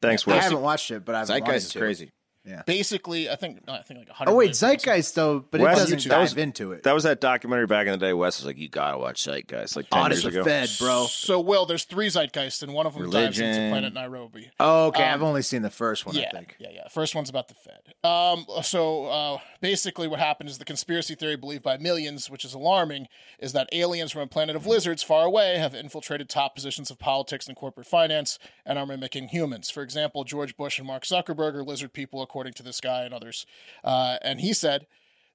[0.00, 2.08] Thanks, I haven't watched it, but I've wanted Zeitgeist is to.
[2.46, 2.62] Crazy.
[2.66, 4.52] Basically, I think no, I think like 100 Oh wait.
[4.54, 6.84] Zeitgeist though, but Wes, it doesn't that dive was- into it.
[6.84, 8.12] That was that documentary back in the day.
[8.12, 10.44] Wes was like, "You gotta watch Zeitgeist." Like ten Hot years as a ago.
[10.44, 11.06] Fed, bro.
[11.06, 14.44] So, Will, there's three Zeitgeists, and one of them dives into Planet Nibiru.
[14.60, 15.02] Oh, okay.
[15.04, 16.14] I've only seen the first one.
[16.14, 16.56] yeah, I think.
[16.58, 16.88] Yeah, yeah.
[16.88, 17.94] First one's about the Fed.
[18.08, 22.54] Um, so uh, basically, what happened is the conspiracy theory believed by millions, which is
[22.54, 23.08] alarming,
[23.40, 26.98] is that aliens from a planet of lizards far away have infiltrated top positions of
[26.98, 29.70] politics and corporate finance and are mimicking humans.
[29.70, 33.14] For example, George Bush and Mark Zuckerberg are lizard people, according to this guy and
[33.14, 33.46] others.
[33.84, 34.86] Uh, and he said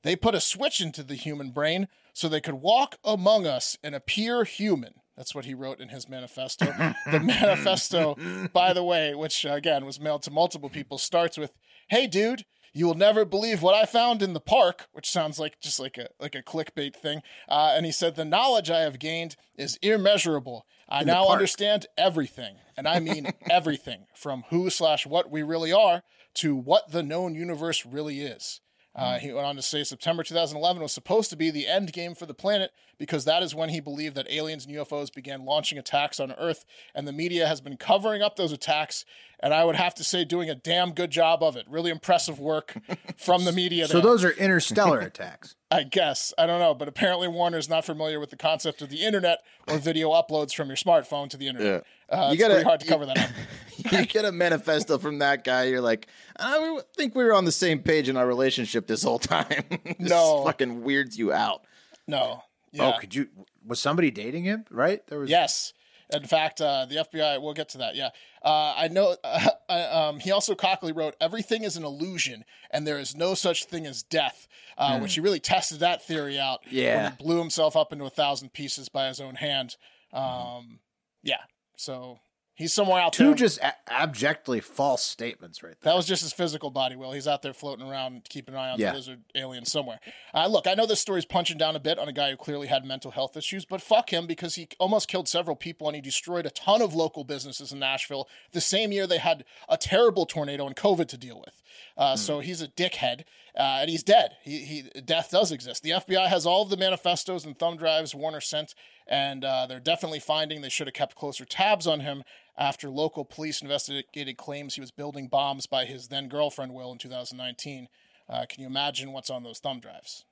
[0.04, 3.96] they put a switch into the human brain so they could walk among us and
[3.96, 4.96] appear human.
[5.16, 6.66] That's what he wrote in his manifesto.
[6.66, 8.16] the manifesto,
[8.54, 11.54] by the way, which uh, again was mailed to multiple people, starts with,
[11.90, 15.60] "Hey, dude." You will never believe what I found in the park, which sounds like
[15.60, 17.22] just like a like a clickbait thing.
[17.50, 20.66] Uh, and he said, "The knowledge I have gained is immeasurable.
[20.88, 26.02] I now understand everything, and I mean everything, from who slash what we really are
[26.36, 28.62] to what the known universe really is."
[28.94, 32.14] Uh, he went on to say September 2011 was supposed to be the end game
[32.14, 35.78] for the planet because that is when he believed that aliens and UFOs began launching
[35.78, 39.06] attacks on Earth, and the media has been covering up those attacks.
[39.44, 41.66] And I would have to say, doing a damn good job of it.
[41.68, 42.78] Really impressive work
[43.18, 43.88] from the media.
[43.88, 45.56] So those are interstellar attacks.
[45.72, 46.32] I guess.
[46.38, 46.76] I don't know.
[46.76, 50.54] But apparently, Warner is not familiar with the concept of the internet or video uploads
[50.54, 51.86] from your smartphone to the internet.
[52.12, 53.30] Uh, You it's gotta- pretty hard to cover that up.
[53.92, 57.52] you get a manifesto from that guy, you're like, I think we were on the
[57.52, 59.64] same page in our relationship this whole time.
[59.70, 60.44] this No.
[60.46, 61.64] fucking weirds you out.
[62.08, 62.44] No.
[62.72, 62.94] Yeah.
[62.96, 63.28] Oh, could you?
[63.66, 64.66] Was somebody dating him?
[64.70, 65.06] Right?
[65.08, 65.30] There was.
[65.30, 65.74] Yes.
[66.14, 67.96] In fact, uh, the FBI, we'll get to that.
[67.96, 68.10] Yeah.
[68.44, 69.16] Uh, I know.
[69.72, 73.64] Uh, um, he also cockily wrote, Everything is an illusion, and there is no such
[73.64, 74.46] thing as death,
[74.78, 76.60] uh, which he really tested that theory out.
[76.70, 77.10] Yeah, when Yeah.
[77.12, 79.78] he blew himself up into a thousand pieces by his own hand.
[80.12, 80.80] Um,
[81.24, 81.38] yeah.
[81.82, 82.20] So
[82.54, 83.34] he's somewhere out Two there.
[83.34, 85.92] just a- abjectly false statements, right there.
[85.92, 86.96] That was just his physical body.
[86.96, 88.92] Will he's out there floating around, keeping an eye on Yeah.
[88.92, 90.00] the lizard alien somewhere.
[90.34, 92.68] Uh, look, I know this story's punching down a bit on a guy who clearly
[92.68, 96.02] had mental health issues, but fuck him because he almost killed several people and he
[96.02, 100.26] destroyed a ton of local businesses in Nashville the same year they had a terrible
[100.28, 101.62] tornado and COVID to deal with.
[101.98, 103.24] Uh, So he's a dickhead.
[103.54, 104.38] Uh, and he's dead.
[104.44, 105.84] He, he death does exist.
[105.84, 108.74] The FBI has all of the manifestos and thumb drives Warner sent,
[109.12, 112.24] and uh, they're definitely finding they should have kept closer tabs on him
[112.58, 116.98] after local police investigated claims he was building bombs by his then girlfriend Will in
[116.98, 117.90] 2019.
[118.30, 120.24] Uh, can you imagine what's on those thumb drives?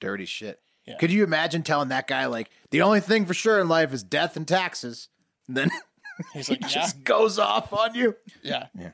[0.00, 0.60] Dirty shit.
[0.86, 0.96] Yeah.
[0.96, 4.02] Could you imagine telling that guy like the only thing for sure in life is
[4.02, 5.08] death and taxes?
[5.46, 5.70] And then
[6.32, 8.16] He's he like, yeah, just goes off on you.
[8.42, 8.92] yeah, Yeah.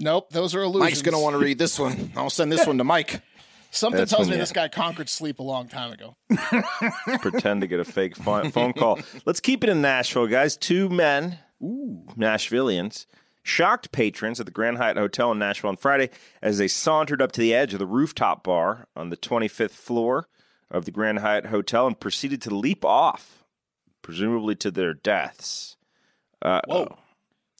[0.00, 0.90] Nope, those are illusions.
[0.90, 2.10] Mike's gonna want to read this one.
[2.16, 3.22] I'll send this one to Mike.
[3.74, 6.16] Something That's tells me you- this guy conquered sleep a long time ago.
[7.20, 9.00] pretend to get a fake phone, phone call.
[9.26, 10.56] Let's keep it in Nashville, guys.
[10.56, 13.06] Two men, ooh, Nashvillians,
[13.42, 16.10] shocked patrons at the Grand Hyatt Hotel in Nashville on Friday
[16.40, 20.28] as they sauntered up to the edge of the rooftop bar on the 25th floor
[20.70, 23.42] of the Grand Hyatt Hotel and proceeded to leap off,
[24.02, 25.76] presumably to their deaths.
[26.40, 26.96] Uh, Whoa.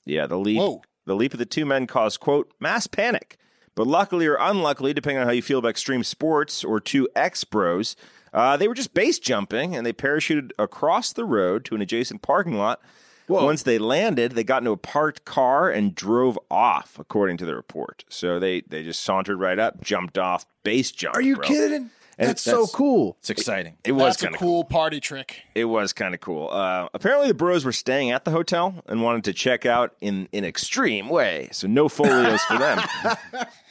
[0.05, 0.59] Yeah, the leap.
[0.59, 0.81] Whoa.
[1.05, 3.37] The leap of the two men caused quote mass panic.
[3.75, 7.43] But luckily or unluckily, depending on how you feel about extreme sports or two ex
[7.43, 7.95] bros,
[8.33, 12.21] uh, they were just base jumping and they parachuted across the road to an adjacent
[12.21, 12.81] parking lot.
[13.27, 17.55] Once they landed, they got into a parked car and drove off, according to the
[17.55, 18.05] report.
[18.07, 21.15] So they they just sauntered right up, jumped off, base jump.
[21.15, 21.47] Are you bro.
[21.47, 21.89] kidding?
[22.17, 23.17] And That's, so that's- cool.
[23.19, 23.77] It's exciting.
[23.83, 25.41] It was a kind of cool party trick.
[25.53, 26.49] it was kind of cool.
[26.49, 30.29] Uh, apparently, the Bros were staying at the hotel and wanted to check out in
[30.31, 31.49] an extreme way.
[31.51, 32.79] So no folios for them.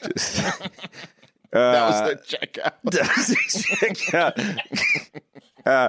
[0.06, 0.36] Just-
[1.52, 2.16] that was Uh, the
[2.92, 3.98] checkout.
[4.04, 4.38] check out.
[5.64, 5.88] Uh,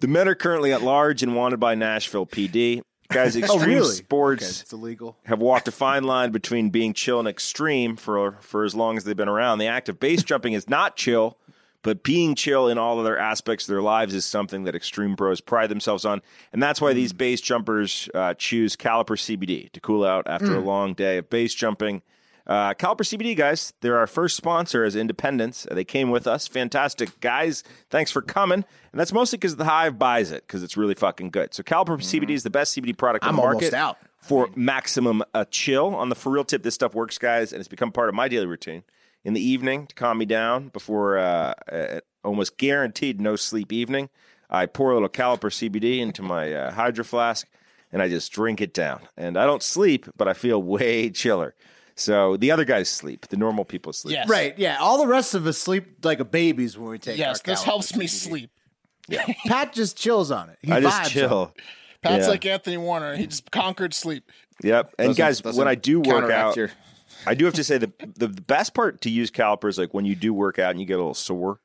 [0.00, 2.82] the men are currently at large and wanted by Nashville PD.
[3.10, 3.80] Guys, extreme Oh, really?
[3.80, 5.16] Okay, sports it's illegal.
[5.24, 9.04] have walked a fine line between being chill and extreme for for as long as
[9.04, 9.58] they've been around.
[9.58, 11.38] The act of base jumping is not chill,
[11.82, 15.40] but being chill in all other aspects of their lives is something that extreme pros
[15.40, 20.04] pride themselves on, and that's why these base jumpers uh, choose Caliper CBD to cool
[20.04, 22.02] out after a long day of base jumping.
[22.46, 25.66] Uh, Caliper CBD guys, they're our first sponsor as independents.
[25.70, 27.62] They came with us, fantastic guys.
[27.90, 31.28] Thanks for coming, and that's mostly because the Hive buys it because it's really fucking
[31.30, 31.52] good.
[31.52, 33.98] So Caliper CBD is the best CBD product on I'm the market almost out.
[34.16, 35.94] for maximum uh, chill.
[35.94, 38.28] On the for real tip, this stuff works, guys, and it's become part of my
[38.28, 38.82] daily routine.
[39.24, 44.08] In the evening to calm me down before uh, uh, almost guaranteed no sleep evening,
[44.48, 47.46] I pour a little Caliper CBD into my uh, hydro flask
[47.92, 49.00] and I just drink it down.
[49.16, 51.54] And I don't sleep, but I feel way chiller.
[51.94, 53.26] So the other guys sleep.
[53.28, 54.14] The normal people sleep.
[54.14, 54.28] Yes.
[54.28, 54.56] Right.
[54.56, 54.76] Yeah.
[54.80, 57.18] All the rest of us sleep like a babies when we take.
[57.18, 58.08] Yes, our this helps me CBD.
[58.10, 58.50] sleep.
[59.46, 60.58] Pat just chills on it.
[60.62, 61.54] He I just vibes on chill.
[62.02, 62.30] Pat's Yeah.
[62.30, 63.16] like Anthony Warner.
[63.16, 64.30] He just conquered sleep.
[64.62, 64.94] Yep.
[64.98, 66.70] And Doesn't- guys, doesn't when I do work counteract out, your-
[67.26, 70.04] I do have to say the, the best part to use calipers is like when
[70.04, 71.60] you do work out and you get a little sore,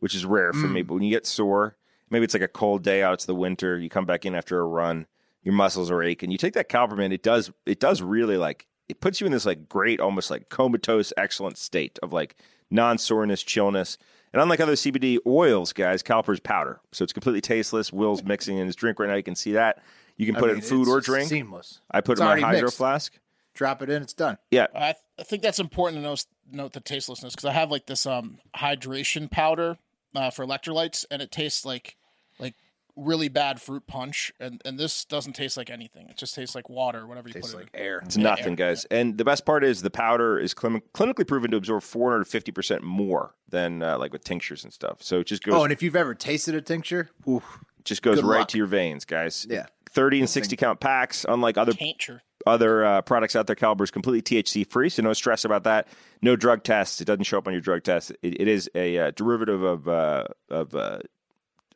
[0.00, 0.82] which is rare for me.
[0.82, 0.86] Mm.
[0.86, 1.76] But when you get sore,
[2.10, 4.58] maybe it's like a cold day out, it's the winter, you come back in after
[4.60, 5.06] a run,
[5.42, 6.30] your muscles are aching.
[6.30, 9.32] You take that caliper, man, it does it does really like it puts you in
[9.32, 12.36] this like great, almost like comatose, excellent state of like
[12.70, 13.98] non soreness, chillness.
[14.32, 17.92] And unlike other CBD oils, guys, caliper's powder, so it's completely tasteless.
[17.92, 19.14] Will's mixing in his drink right now.
[19.16, 19.82] You can see that.
[20.18, 21.28] You can I put mean, it in food or drink.
[21.28, 21.80] Seamless.
[21.90, 22.76] I put It's it in my hydro mixed.
[22.76, 23.18] flask.
[23.58, 24.02] Drop it in.
[24.02, 24.38] It's done.
[24.52, 27.86] Yeah, I, I think that's important to note, note the tastelessness because I have like
[27.86, 29.78] this um hydration powder
[30.14, 31.96] uh, for electrolytes, and it tastes like
[32.38, 32.54] like
[32.94, 36.08] really bad fruit punch, and and this doesn't taste like anything.
[36.08, 37.84] It just tastes like water, whatever you Tastes put like it in.
[37.84, 37.98] air.
[38.04, 38.84] It's nothing, guys.
[38.92, 43.34] And the best part is the powder is clim- clinically proven to absorb 450% more
[43.48, 45.02] than uh, like with tinctures and stuff.
[45.02, 47.42] So it just goes Oh, and if you've ever tasted a tincture, oof,
[47.84, 48.48] just goes good right luck.
[48.48, 49.48] to your veins, guys.
[49.50, 49.66] Yeah.
[49.90, 52.20] 30 and 60 count packs, unlike other Tainture.
[52.46, 55.88] Other uh, products out there, Caliper is completely THC free, so no stress about that.
[56.22, 57.00] No drug tests.
[57.00, 58.12] It doesn't show up on your drug test.
[58.22, 61.00] It, it is a uh, derivative of uh, of uh,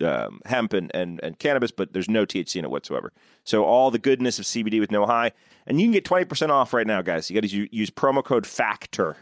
[0.02, 3.12] um, hemp and, and, and cannabis, but there's no THC in it whatsoever.
[3.44, 5.32] So all the goodness of CBD with no high,
[5.66, 7.30] and you can get 20% off right now, guys.
[7.30, 9.16] You got to use promo code FACTOR,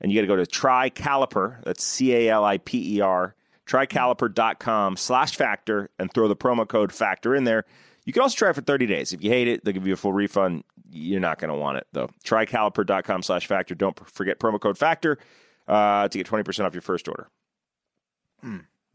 [0.00, 1.62] and you got to go to Try Caliper.
[1.64, 3.34] That's C A L I P E R.
[3.66, 7.64] TryCaliper.com slash factor and throw the promo code factor in there.
[8.04, 9.12] You can also try it for 30 days.
[9.12, 10.64] If you hate it, they'll give you a full refund.
[10.96, 12.08] You're not going to want it, though.
[12.24, 13.74] TryCaliper.com slash factor.
[13.74, 15.18] Don't forget promo code factor
[15.66, 17.28] uh, to get 20% off your first order.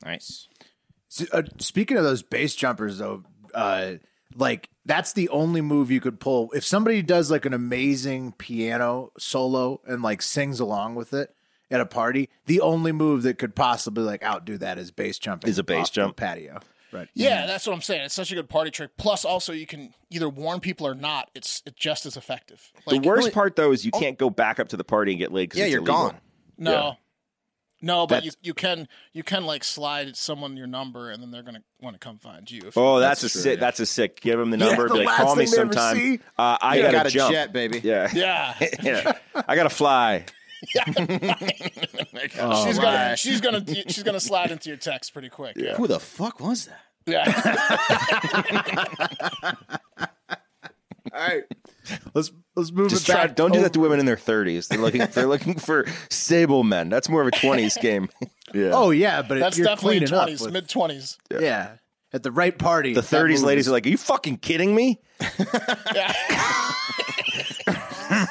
[0.05, 0.47] Nice.
[1.11, 3.93] S- uh, speaking of those base jumpers, though, uh,
[4.35, 6.51] like that's the only move you could pull.
[6.53, 11.33] If somebody does like an amazing piano solo and like sings along with it
[11.71, 15.49] at a party, the only move that could possibly like outdo that is base jumping.
[15.49, 16.15] Is a bass off the jump.
[16.17, 16.59] patio.
[16.91, 17.07] Right.
[17.13, 18.03] Yeah, that's what I'm saying.
[18.05, 18.91] It's such a good party trick.
[18.97, 21.29] Plus, also you can either warn people or not.
[21.35, 22.71] It's it's just as effective.
[22.85, 25.19] Like, the worst part, though, is you can't go back up to the party and
[25.19, 26.09] get laid because Yeah, it's you're illegal.
[26.09, 26.17] gone.
[26.57, 26.71] No.
[26.71, 26.91] Yeah.
[27.81, 31.31] No, but you, That's- you can you can like slide someone your number and then
[31.31, 32.63] they're gonna want to come find you.
[32.67, 33.57] If Oh, that's, That's a true, sick.
[33.57, 33.59] yeah.
[33.61, 34.19] That's a sick.
[34.19, 34.89] Give them the Yeah, number.
[34.89, 36.19] the be like, call me thing they ever sometime.
[36.37, 37.31] Uh, I You gotta got a jump.
[37.33, 37.79] jet, baby.
[37.81, 39.13] Yeah, yeah, yeah.
[39.47, 40.25] I gotta fly.
[42.41, 42.83] Oh, she's my.
[42.83, 45.55] gonna she's gonna she's gonna slide into your text pretty quick.
[45.55, 46.81] Yeah, Who the fuck was that?
[47.05, 47.25] yeah.
[51.13, 51.43] right,
[52.13, 53.27] let's let's move Just it try.
[53.27, 53.35] back.
[53.35, 54.67] Don't do that to women in their thirties.
[54.67, 55.05] They're looking.
[55.13, 56.89] they're looking for stable men.
[56.89, 58.09] That's more of a twenties game.
[58.53, 58.71] Yeah.
[58.73, 61.17] Oh yeah, but That's you're definitely cleaning twenties, mid twenties.
[61.31, 61.75] yeah.
[62.13, 62.93] at the right party.
[62.93, 64.99] The thirties ladies is- are like, "Are you fucking kidding me?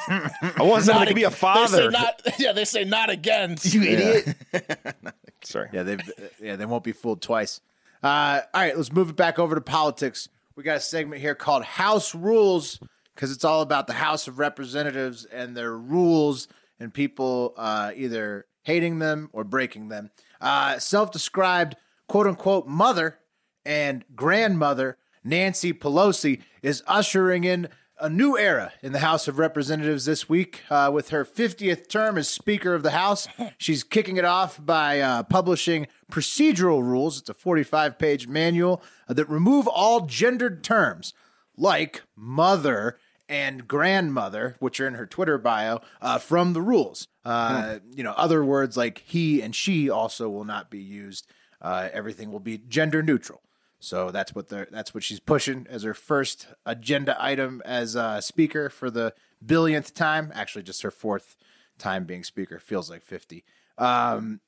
[0.09, 0.29] Yeah.
[0.57, 3.09] I want someone that can be a They say father." not, yeah, they say not
[3.09, 3.57] again.
[3.61, 4.35] you idiot.
[5.43, 5.69] Sorry.
[5.71, 5.97] Yeah, they
[6.41, 7.61] yeah they won't be fooled twice.
[8.01, 10.29] Uh, all right, let's move it back over to politics.
[10.55, 12.79] We got a segment here called House Rules
[13.15, 16.47] because it's all about the House of Representatives and their rules
[16.79, 20.11] and people uh, either hating them or breaking them.
[20.41, 21.75] Uh, self-described
[22.07, 23.19] quote unquote mother
[23.65, 27.67] and grandmother Nancy Pelosi is ushering in
[27.99, 32.17] a new era in the House of Representatives this week uh, with her 50th term
[32.17, 33.27] as Speaker of the House.
[33.57, 37.19] She's kicking it off by uh, publishing procedural rules.
[37.19, 41.13] It's a 45 page manual uh, that remove all gendered terms
[41.57, 47.07] like mother and grandmother, which are in her Twitter bio, uh, from the rules.
[47.25, 51.27] Uh, You know, other words like he and she also will not be used.
[51.61, 53.41] Uh, everything will be gender neutral.
[53.79, 58.21] So that's what they're that's what she's pushing as her first agenda item as a
[58.21, 59.13] speaker for the
[59.45, 60.31] billionth time.
[60.35, 61.35] Actually, just her fourth
[61.77, 62.59] time being speaker.
[62.59, 63.45] Feels like fifty.
[63.77, 64.41] Um,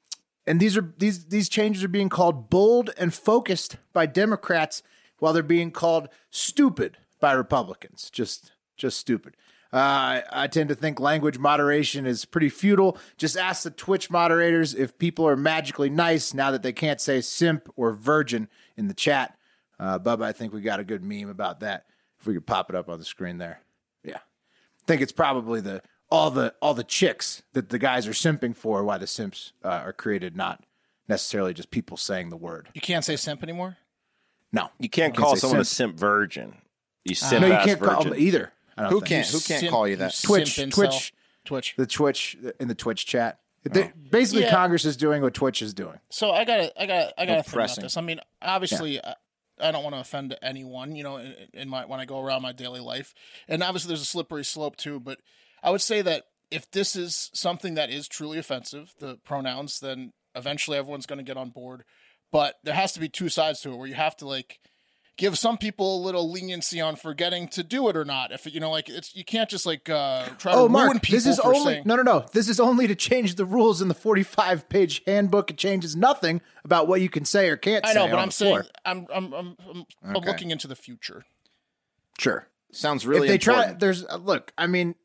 [0.45, 4.83] and these are these these changes are being called bold and focused by Democrats,
[5.19, 8.09] while they're being called stupid by Republicans.
[8.09, 9.37] Just just stupid.
[9.71, 12.97] Uh, I tend to think language moderation is pretty futile.
[13.15, 17.21] Just ask the Twitch moderators if people are magically nice now that they can't say
[17.21, 18.49] simp or virgin
[18.81, 19.37] in the chat.
[19.79, 21.85] Uh, Bubba, I think we got a good meme about that.
[22.19, 23.61] If we could pop it up on the screen there.
[24.03, 24.17] Yeah.
[24.17, 28.55] I think it's probably the all the all the chicks that the guys are simping
[28.55, 30.63] for why the simps uh, are created, not
[31.07, 32.69] necessarily just people saying the word.
[32.73, 33.77] You can't say simp anymore.
[34.51, 35.93] No, You can't You call say someone simp.
[35.93, 36.55] a simp virgin.
[37.05, 38.51] You simp no, you can't call them either.
[38.77, 39.05] Who think.
[39.05, 39.27] can't?
[39.27, 40.13] Who can't Simp- call you that?
[40.21, 40.55] Twitch.
[40.71, 41.13] Twitch.
[41.45, 41.73] Twitch.
[41.77, 43.39] The Twitch in the Twitch chat.
[43.63, 43.91] They- oh.
[44.09, 44.51] basically, Yeah.
[44.51, 45.99] Congress is doing what Twitch is doing.
[46.09, 47.97] So I got to I got I got to think about this.
[47.97, 49.15] I mean, obviously, I,
[49.59, 52.41] I don't want to offend anyone, you know, in, in my when I go around
[52.41, 53.13] my daily life,
[53.47, 54.99] and obviously there's a slippery slope too.
[54.99, 55.19] But
[55.61, 60.13] I would say that if this is something that is truly offensive, the pronouns, then
[60.35, 61.83] eventually everyone's going to get on board.
[62.31, 64.59] But there has to be two sides to it, where you have to like
[65.17, 68.31] give some people a little leniency on forgetting to do it or not.
[68.31, 71.01] If you know, like it's you can't just like uh, try Oh, to ruin Mark,
[71.01, 71.83] people this is for only saying.
[71.85, 72.25] no, no, no.
[72.33, 75.51] This is only to change the rules in the 45 page handbook.
[75.51, 77.99] It changes nothing about what you can say or can't I say.
[77.99, 78.61] know, but on I'm saying.
[78.85, 80.27] I'm I'm I'm, I'm, I'm Okay.
[80.27, 81.23] looking into the future.
[82.19, 82.47] sure.
[82.73, 84.53] Sounds really if they try, there's uh, look.
[84.57, 84.95] I mean,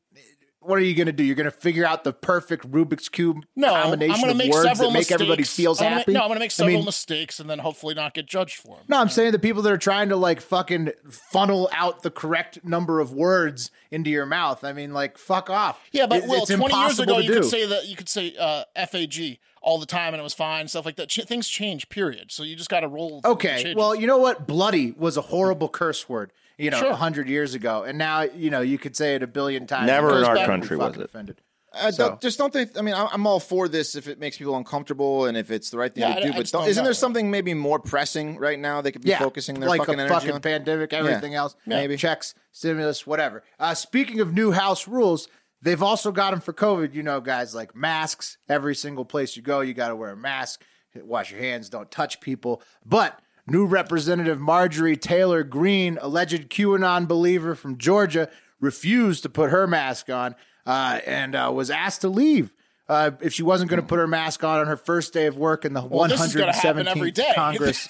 [0.67, 1.23] what are you going to do?
[1.25, 4.37] You're going to figure out the perfect Rubik's cube No, combination I'm going to of
[4.39, 5.15] make words several that make mistakes.
[5.15, 6.13] everybody feels I'm gonna- happy.
[6.13, 8.57] no, I'm going to make I several mean, mistakes and then hopefully not get judged
[8.57, 8.85] for them.
[8.89, 12.65] No, I'm saying the people that are trying to like fucking funnel out the correct
[12.65, 14.65] number of words into your mouth.
[14.65, 15.81] I mean, like, fuck off.
[15.93, 18.35] Yeah, but It- well, it's 20 years ago, you could say that you could say
[18.39, 21.09] uh, FAG all the time and it was fine, stuff like that.
[21.09, 22.31] Ch- things change, period.
[22.31, 23.17] So you just got to roll.
[23.17, 24.47] with the Okay, well, you know what?
[24.47, 26.33] Bloody was a horrible curse word.
[26.57, 26.95] You know, a Sure.
[26.95, 29.89] hundred years ago, and now you know you could say it a billion times.
[29.89, 31.03] Never in our country was it.
[31.03, 31.43] Offended.
[31.75, 32.79] Uh, So- don't- just don't think.
[32.79, 35.69] I mean, I- I'm all for this if it makes people uncomfortable and if it's
[35.69, 36.29] the right thing Yeah, to I- do.
[36.29, 36.87] I but just don't, don't isn't know.
[36.87, 39.99] there something maybe more pressing right now they could be Yeah, focusing their like fucking
[40.01, 40.41] a energy fucking on?
[40.41, 41.99] pandemic, everything else, maybe.
[41.99, 43.43] checks, stimulus, whatever.
[43.59, 45.29] Uh, speaking of new house rules,
[45.67, 46.95] they've also got them for COVID.
[46.95, 48.39] You know, guys, like masks.
[48.49, 50.63] Every single place you go, you got to wear a mask.
[50.95, 51.69] Wash your hands.
[51.69, 52.63] Don't touch people.
[52.85, 59.67] But new Representative Marjorie Taylor Greene, alleged QAnon believer from Georgia, refused to put her
[59.67, 62.55] mask on uh, and uh, was asked to leave.
[62.89, 65.37] Uh, if she wasn't going to put her mask on on her first day of
[65.37, 67.25] work in the Well, this is gonna happen 117th.
[67.35, 67.89] Congress,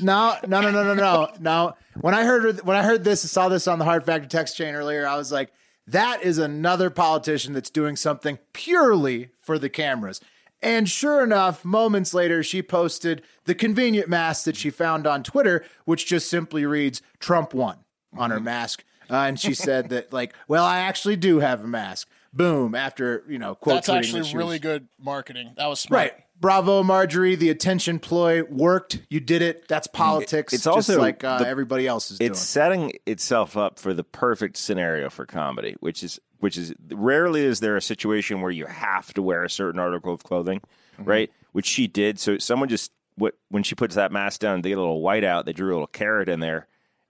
[0.00, 1.76] no, no, no, no, no, no, no.
[2.00, 4.56] When I heard when I heard this, I saw this on the Hard Factor text
[4.56, 5.06] chain earlier.
[5.06, 5.52] I was like,
[5.92, 10.20] that is another politician that's doing something purely for the cameras.
[10.60, 15.64] And sure enough, moments later, she posted the convenient mask that she found on Twitter,
[15.84, 17.78] which just simply reads "Trump won"
[18.16, 18.84] on her mask.
[19.10, 22.08] Uh, and she said that, like, well, I actually do have a mask.
[22.32, 22.74] Boom!
[22.74, 25.52] After you know, quote That's actually that really was- good marketing.
[25.56, 25.98] That was smart.
[26.12, 26.21] Right.
[26.42, 27.36] Bravo, Marjorie.
[27.36, 28.98] The attention ploy worked.
[29.08, 29.66] You did it.
[29.68, 30.52] That's politics.
[30.52, 34.04] It's just also like uh, the- everybody else is it's setting itself up for the
[34.04, 38.66] perfect scenario for comedy, which is which is rarely is there a situation where you
[38.66, 40.60] have to wear a certain article of clothing,
[40.98, 41.04] Mm-hmm.
[41.04, 41.30] right?
[41.52, 42.18] Which she did.
[42.18, 45.24] So someone just what when she puts that mask down, they get a little white
[45.24, 45.46] out.
[45.46, 46.66] They drew a little carrot in there,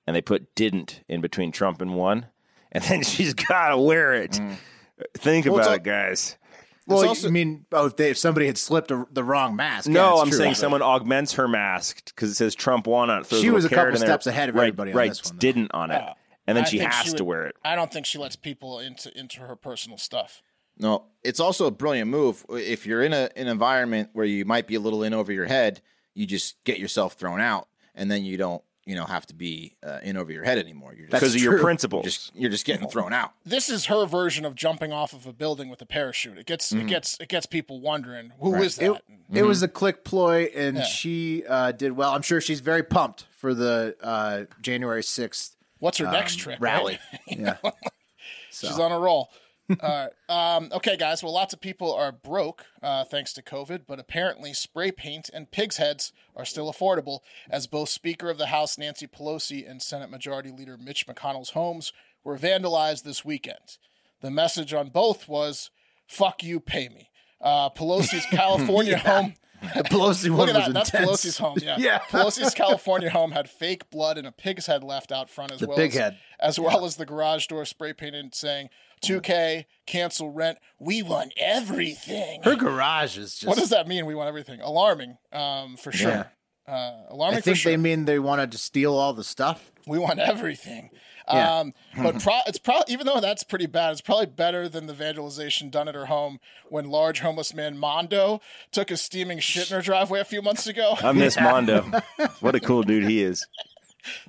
[0.07, 2.27] and they put "didn't" in between Trump and one,
[2.71, 4.39] and then she's got to wear it.
[5.17, 6.37] Think Well, about it, guys.
[6.87, 7.01] Doing.
[7.01, 9.89] Well, also- you mean oh, if, they, if somebody had slipped a, the wrong mask?
[9.89, 10.39] No, it's I'm true.
[10.39, 13.27] saying someone augments her mask because it says Trump won on it.
[13.27, 14.07] She was a couple in there.
[14.07, 15.39] steps ahead of right, everybody on right, this one.
[15.39, 16.03] Didn't on it,
[16.47, 17.57] and then I she has she to wear it.
[17.65, 20.43] I don't think she lets people into into her personal stuff.
[20.79, 22.45] No, it's also a brilliant move.
[22.51, 25.47] If you're in a an environment where you might be a little in over your
[25.47, 25.83] head,
[26.15, 29.77] you just get yourself thrown out, and then you don't, you know, have to be
[29.87, 30.93] uh, in over your head anymore.
[30.95, 31.63] You're Because of your true.
[31.69, 32.05] principles.
[32.05, 33.33] just you're just getting thrown out.
[33.45, 36.37] This is her version of jumping off of a building with a parachute.
[36.39, 39.39] It gets it gets it gets people wondering who is It, that.
[39.39, 40.83] it was a click ploy, and Yeah.
[40.85, 42.13] she uh, did well.
[42.13, 46.59] I'm sure she's very pumped for the uh, January 6th What's her next um, trick?
[46.61, 46.99] rally.
[47.29, 47.39] right?
[47.39, 47.57] Yeah.
[48.51, 49.31] She's on a roll.
[49.81, 50.57] All right.
[50.57, 51.23] Um, okay, guys.
[51.23, 55.51] Well, lots of people are broke uh, thanks to COVID, but apparently spray paint and
[55.51, 57.21] pigs' heads are still affordable,
[57.51, 61.93] as both Speaker of the House Nancy Pelosi and Senate Majority Leader Mitch McConnell's homes
[62.25, 63.79] were vandalized this weekend.
[64.21, 65.71] The message on both was
[66.07, 67.11] "Fuck you, pay me."
[67.41, 69.35] Uh, Pelosi's California home.
[69.63, 70.73] The Pelosi one Look at that.
[70.75, 71.11] That's intense.
[71.11, 71.57] Pelosi's home.
[71.63, 71.77] Yeah.
[71.83, 71.99] Yeah.
[72.11, 75.69] Pelosi's California home had fake blood and a pig's head left out front as The
[75.69, 76.19] well pig as, head.
[76.41, 78.69] as well as the garage door spray painted saying
[79.03, 80.59] 2K, cancel rent.
[80.79, 82.43] We want everything.
[82.43, 83.47] Her garage is just.
[83.49, 84.07] what does that mean?
[84.07, 84.61] We want everything.
[84.61, 86.31] Alarming, um, for sure.
[86.67, 87.73] Uh, alarming I think sure.
[87.73, 89.73] they mean they wanted to steal all the stuff.
[89.87, 90.91] We want everything.
[91.29, 91.59] Yeah.
[91.59, 94.95] Um, but pro- it's probably even though that's pretty bad, it's probably better than the
[94.95, 99.77] vandalization done at her home when large homeless man Mondo took a steaming shit in
[99.77, 100.97] her driveway a few months ago.
[101.03, 101.91] I miss Mondo.
[102.41, 103.47] what a cool dude he is.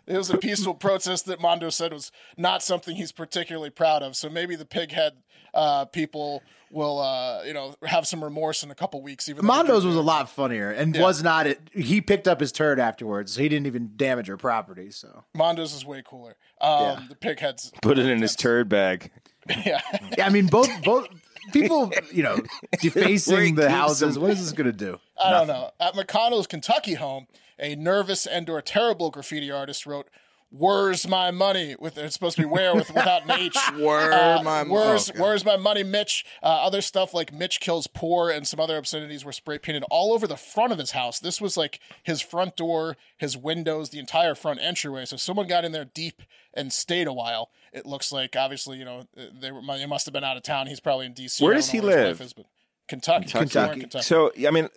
[0.06, 4.16] It was a peaceful protest that Mondo said was not something he's particularly proud of.
[4.16, 5.12] So maybe the pighead
[5.54, 6.44] uh, people
[6.74, 9.30] will, uh, you know, have some remorse in a couple weeks.
[9.30, 11.02] Even Mondo's was a lot funnier and Yeah.
[11.02, 11.62] was not it.
[11.74, 13.34] He picked up his turd afterwards.
[13.34, 14.90] So he didn't even damage her property.
[14.92, 16.36] So Mondo's is way cooler.
[16.60, 17.00] Um, Yeah.
[17.10, 19.12] The pigheads, Put it in his turd bag.
[19.66, 19.82] yeah.
[20.18, 21.08] yeah, I mean both both
[21.52, 22.38] people, you know,
[22.82, 24.14] defacing the houses.
[24.16, 24.24] them.
[24.24, 25.00] What is this going to do?
[25.22, 25.72] I don't know.
[25.80, 27.28] At McConnell's Kentucky home,
[27.60, 30.10] a nervous and or terrible graffiti artist wrote,
[30.56, 33.58] "Where's my money?" With it's supposed to be where with without an H.
[33.78, 35.20] Where Uh, my where's okay.
[35.20, 36.26] Where's my money, Mitch?
[36.42, 40.14] Uh, other stuff like Mitch kills poor and some other obscenities were spray painted all
[40.14, 41.20] over the front of his house.
[41.20, 45.06] This was like his front door, his windows, the entire front entryway.
[45.06, 46.22] So someone got in there deep
[46.54, 47.50] and stayed a while.
[47.72, 50.68] It looks like obviously you know they were they must have been out of town.
[50.68, 51.44] He's probably in D.C.
[51.44, 52.22] Where does he live?
[52.22, 52.46] is, but
[52.88, 53.26] Kentucky.
[53.26, 53.50] Kentucky.
[53.50, 54.04] Somewhere Kentucky.
[54.04, 54.70] So, I mean,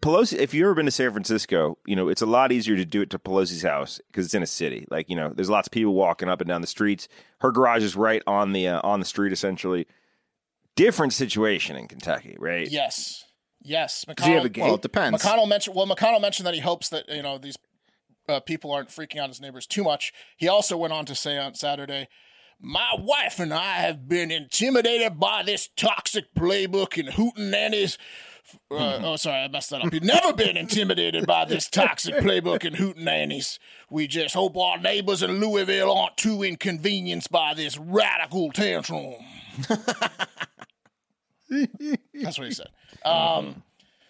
[0.00, 2.84] Pelosi, if you've ever been to San Francisco, you know, it's a lot easier to
[2.84, 4.86] do it to Pelosi's house because it's in a city.
[4.90, 7.08] Like, you know, there's lots of people walking up and down the streets.
[7.40, 9.86] Her garage is right on the uh, on the street, essentially.
[10.74, 12.68] Different situation in Kentucky, right?
[12.68, 13.24] Yes.
[13.62, 14.04] Yes.
[14.04, 14.62] McConnell, Does have a gate?
[14.62, 15.22] Well, it depends.
[15.22, 17.56] McConnell mentioned well, McConnell mentioned that he hopes that you know these
[18.28, 20.12] uh, people aren't freaking out his neighbors too much.
[20.36, 22.08] He also went on to say on Saturday,
[22.60, 27.96] "My wife and I have been intimidated by this toxic playbook and hootin' nannies."
[28.70, 29.92] Uh, oh, sorry, I messed that up.
[29.92, 33.58] You've never been intimidated by this toxic playbook and hootin' nannies.
[33.90, 39.14] We just hope our neighbors in Louisville aren't too inconvenienced by this radical tantrum.
[41.50, 42.68] That's what he said.
[43.04, 43.62] Um,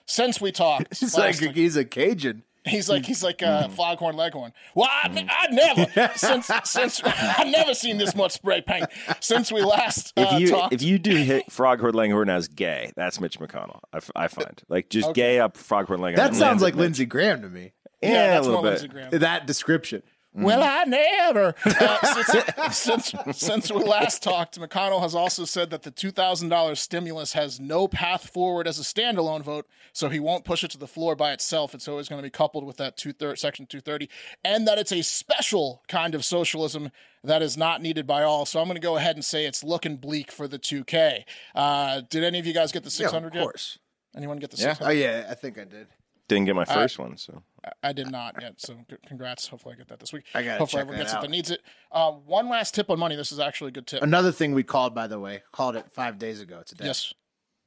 [0.07, 2.43] since we talked, He's like week- he's a Cajun.
[2.69, 4.53] He's like he's like uh, Foghorn Leghorn.
[4.75, 8.87] Well, I, I never since since I've never seen this much spray paint
[9.21, 10.73] since we last uh, If you talked.
[10.75, 13.81] if you do hit Froghorn Leghorn as gay, that's Mitch McConnell.
[14.15, 16.17] I find like just gay up Froghorn Leghorn.
[16.17, 16.83] That sounds like Mitch.
[16.83, 17.73] Lindsey Graham to me.
[18.03, 18.71] Yeah, yeah, a little what bit.
[18.71, 19.11] Lindsey Graham.
[19.11, 20.03] That description.
[20.45, 21.55] Well, I never.
[21.81, 26.49] Uh, since, since since we last talked, McConnell has also said that the two thousand
[26.49, 30.71] dollars stimulus has no path forward as a standalone vote, so he won't push it
[30.73, 31.75] to the floor by itself.
[31.75, 34.09] It's always going to be coupled with that two third section two thirty,
[34.45, 36.91] and that it's a special kind of socialism
[37.25, 38.45] that is not needed by all.
[38.47, 41.25] So I'm going to go ahead and say it's looking bleak for the two K.
[41.55, 43.51] Uh, did any of you guys get the six hundred yeah, of yet?
[43.51, 43.79] course.
[44.17, 44.73] Anyone get the Yeah.
[44.73, 44.99] six Oh hundred?
[45.01, 45.87] yeah, I think I did.
[46.29, 47.43] Didn't get my first one, so
[47.83, 48.77] I did not yet, so
[49.07, 49.49] congrats.
[49.49, 50.25] Hopefully, I get that this week.
[50.35, 51.23] I gotta Hopefully, check everyone that gets it out.
[51.23, 51.61] that needs it.
[51.91, 53.17] Uh, one last tip on money.
[53.17, 54.03] This is actually a good tip.
[54.03, 56.85] Another thing we called, by the way, called it five days ago today.
[56.85, 57.15] Yes,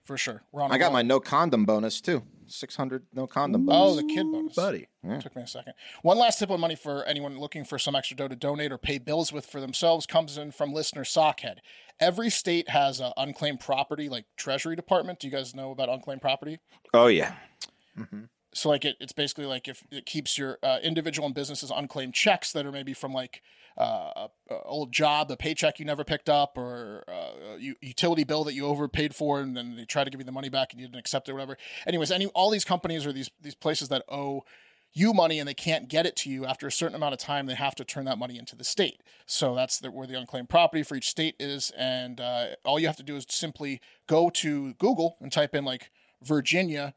[0.06, 0.44] for sure.
[0.52, 0.72] We're on.
[0.72, 0.94] a I got roll.
[0.94, 2.22] my no condom bonus too.
[2.46, 3.96] Six hundred no condom Oh, bonus.
[4.04, 4.88] the kid bonus, buddy.
[5.22, 5.74] Took me a second.
[6.04, 8.78] One last tip on money for anyone looking for some extra dough to donate or
[8.78, 11.58] pay bills with for themselves comes in from listener Sockhead.
[12.00, 15.20] Every state has a unclaimed property, like Treasury Department.
[15.20, 16.60] Do you guys know about unclaimed property?
[16.94, 17.36] oh yeah,
[18.54, 22.14] So like it, it's basically like if it keeps your uh, individual and businesses unclaimed
[22.14, 23.42] checks that are maybe from like
[23.78, 28.24] uh, a, a old job, a paycheck you never picked up, or uh, a utility
[28.24, 30.74] bill that you overpaid for, and then they try to give you the money back
[30.74, 31.58] and you didn't accept it, or whatever.
[31.88, 34.44] Anyways, any all these companies or these these places that owe
[34.94, 37.46] you money and they can't get it to you after a certain amount of time,
[37.46, 39.02] they have to turn that money into the state.
[39.26, 42.88] So that's the, where the unclaimed property for each state is, and uh, all you
[42.88, 45.92] have to do is simply go to Google and type in like
[46.22, 46.94] Virginia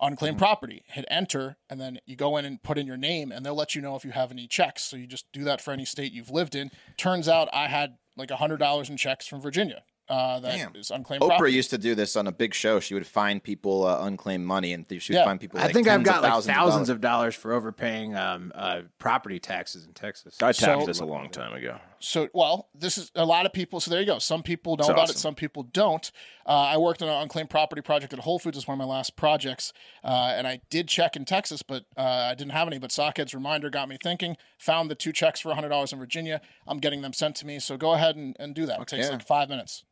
[0.00, 3.44] unclaimed property, hit enter, and then you go in and put in your name, and
[3.44, 4.82] they'll let you know if you have any checks.
[4.84, 6.70] So you just do that for any state you've lived in.
[6.96, 9.82] Turns out I had like hundred dollars in checks from Virginia.
[10.08, 10.74] Uh, that Damn.
[10.74, 11.52] is unclaimed Oprah property.
[11.52, 12.80] used to do this on a big show.
[12.80, 15.24] She would find people uh, unclaimed money, and she would Yeah.
[15.24, 15.60] find people.
[15.60, 18.80] I think I've got of like thousands, thousands of of dollars for overpaying um, uh,
[18.98, 20.34] property taxes in Texas.
[20.42, 21.78] I tapped So- this a long time ago.
[22.02, 23.78] So, well, this is a lot of people.
[23.78, 24.18] So there you go.
[24.18, 25.14] Some people know It's about awesome.
[25.16, 25.18] it.
[25.18, 26.10] Some people don't.
[26.46, 28.56] Uh, I worked on an unclaimed property project at Whole Foods.
[28.56, 29.72] It's one of my last projects,
[30.02, 32.78] uh, and I did check in Texas, but uh, I didn't have any.
[32.78, 34.36] But Sockhead's reminder got me thinking.
[34.60, 36.40] Found the two checks for hundred dollars in Virginia.
[36.66, 37.58] I'm getting them sent to me.
[37.58, 38.80] So go ahead and, and do that.
[38.80, 39.84] It takes like five minutes.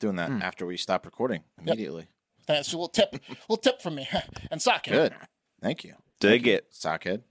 [0.00, 2.06] doing that after we stop recording immediately.
[2.46, 3.16] That's a little tip.
[3.48, 4.08] little tip from me.
[4.52, 4.92] and Sockhead.
[4.92, 5.14] Good,
[5.60, 6.70] thank you, Dig it.
[6.72, 7.22] Sockhead.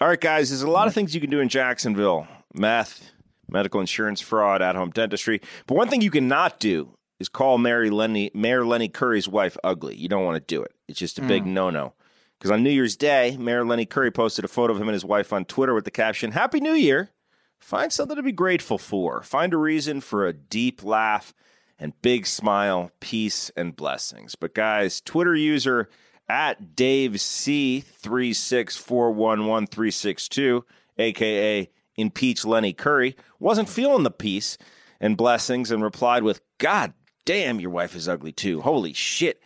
[0.00, 3.10] All right, guys, there's a lot of things you can do in Jacksonville meth,
[3.52, 5.40] medical insurance fraud, at home dentistry.
[5.66, 9.94] But one thing you cannot do is call Mary Lenny, Mayor Lenny Curry's wife ugly.
[9.94, 10.72] You don't want to do it.
[10.88, 11.54] It's just a big hmm.
[11.54, 11.94] no no.
[12.38, 15.04] Because on New Year's Day, Mayor Lenny Curry posted a photo of him and his
[15.04, 17.10] wife on Twitter with the caption Happy New Year.
[17.58, 19.22] Find something to be grateful for.
[19.22, 21.34] Find a reason for a deep laugh
[21.78, 24.34] and big smile, peace, and blessings.
[24.34, 25.90] But guys, Twitter user
[26.30, 30.64] at Dave C three six four one one three six two,
[30.96, 34.56] aka impeach Lenny Curry, wasn't feeling the peace
[35.00, 36.92] and blessings and replied with, "God
[37.24, 38.60] damn, your wife is ugly too.
[38.62, 39.42] Holy shit!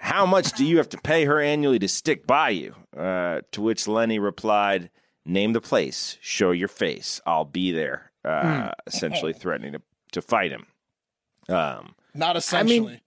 [0.00, 3.60] How much do you have to pay her annually to stick by you?" Uh, to
[3.62, 4.90] which Lenny replied,
[5.24, 10.52] "Name the place, show your face, I'll be there." Uh, essentially threatening to to fight
[10.52, 10.66] him.
[11.48, 12.80] Um, Not essentially.
[12.80, 13.00] mean,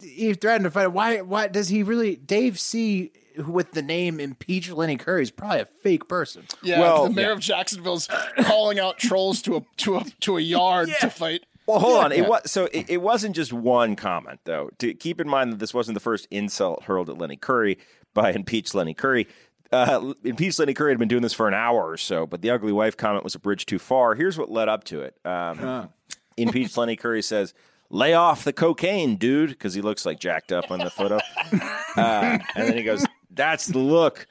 [0.00, 0.86] He threatened to fight.
[0.92, 1.20] Why?
[1.20, 2.14] Why does he really?
[2.16, 3.12] Dave C.
[3.46, 6.44] with the name impeach Lenny Curry is probably a fake person.
[6.62, 8.08] yeah, well, the mayor of Jacksonville's
[8.42, 11.44] calling out trolls to a to a to a yard to fight.
[11.66, 12.12] Well, hold on.
[12.12, 14.70] It was so it, it wasn't just one comment though.
[14.78, 17.78] To keep in mind that this wasn't the first insult hurled at Lenny Curry
[18.14, 19.28] by impeach Lenny Curry.
[19.70, 22.48] Uh, impeach Lenny Curry had been doing this for an hour or so, but the
[22.50, 24.14] ugly wife comment was a bridge too far.
[24.14, 25.14] Here's what led up to it.
[25.26, 25.90] Um,
[26.38, 27.52] impeach Lenny Curry says,
[27.90, 31.18] "Lay off the cocaine, dude," because he looks like jacked up on the photo.
[31.96, 33.04] Uh, and then he goes,
[33.38, 34.26] "That's the look."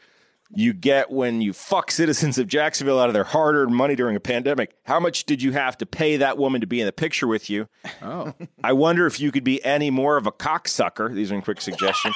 [0.53, 4.15] You get when you fuck citizens of Jacksonville out of their hard earned money during
[4.15, 4.77] a pandemic.
[4.83, 7.49] How much did you have to pay that woman to be in the picture with
[7.49, 7.67] you?
[8.01, 8.33] Oh,
[8.63, 11.13] I wonder if you could be any more of a cocksucker.
[11.13, 12.13] These are in quick suggestion.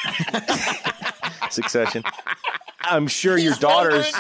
[1.49, 2.03] Succession.
[2.83, 4.13] I'm sure your daughters.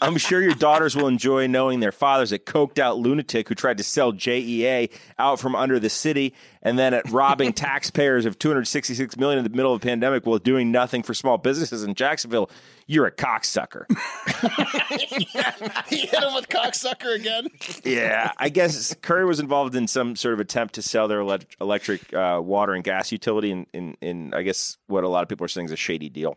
[0.00, 3.78] I'm sure your daughters will enjoy knowing their father's a coked out lunatic who tried
[3.78, 9.16] to sell JEA out from under the city and then at robbing taxpayers of 266
[9.16, 12.50] million in the middle of a pandemic while doing nothing for small businesses in Jacksonville.
[12.86, 13.84] You're a cocksucker.
[15.88, 17.48] he hit him with cocksucker again.
[17.84, 21.20] Yeah, I guess Curry was involved in some sort of attempt to sell their
[21.60, 25.28] electric, uh, water, and gas utility in, in, in, I guess, what a lot of
[25.28, 26.36] people are saying is a shady deal.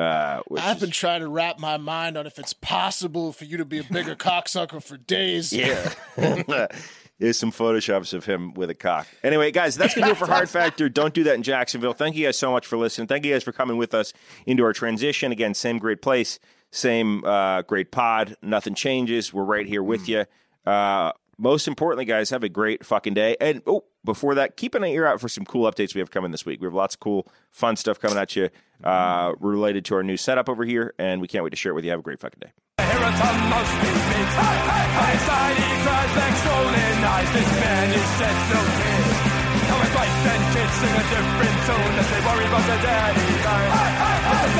[0.00, 3.44] Uh, which I've is- been trying to wrap my mind on if it's possible for
[3.44, 5.52] you to be a bigger cocksucker for days.
[5.52, 5.92] yeah.
[7.18, 9.06] There's some photoshops of him with a cock.
[9.22, 10.88] Anyway, guys, that's going to do it for Hard Factor.
[10.88, 11.92] Don't do that in Jacksonville.
[11.92, 13.08] Thank you guys so much for listening.
[13.08, 14.14] Thank you guys for coming with us
[14.46, 15.30] into our transition.
[15.30, 16.38] Again, same great place,
[16.70, 18.36] same uh, great pod.
[18.40, 19.34] Nothing changes.
[19.34, 20.24] We're right here with you.
[20.64, 23.36] Uh, most importantly, guys, have a great fucking day.
[23.40, 26.30] And oh, before that, keep an ear out for some cool updates we have coming
[26.30, 26.60] this week.
[26.60, 28.50] We have lots of cool, fun stuff coming at you
[28.84, 31.74] uh, related to our new setup over here, and we can't wait to share it
[31.74, 31.90] with you.
[31.90, 32.52] Have a great fucking day.
[32.78, 33.40] Arrogant fool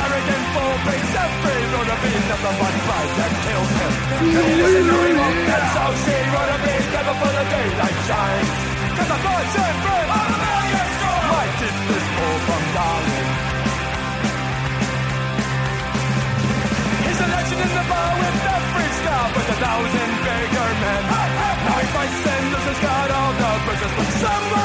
[0.09, 0.40] brings
[2.01, 3.93] feed that kills him.
[6.91, 8.51] Never for the daylight shines.
[8.97, 10.05] Cause I'm not set free.
[10.11, 10.89] A million.
[11.33, 11.81] My teeth
[12.47, 13.27] from Darwin.
[17.05, 21.03] He's a legend in the bar with the free star with a thousand bigger men.
[21.71, 24.60] Night by sin, has got all the business, but someone.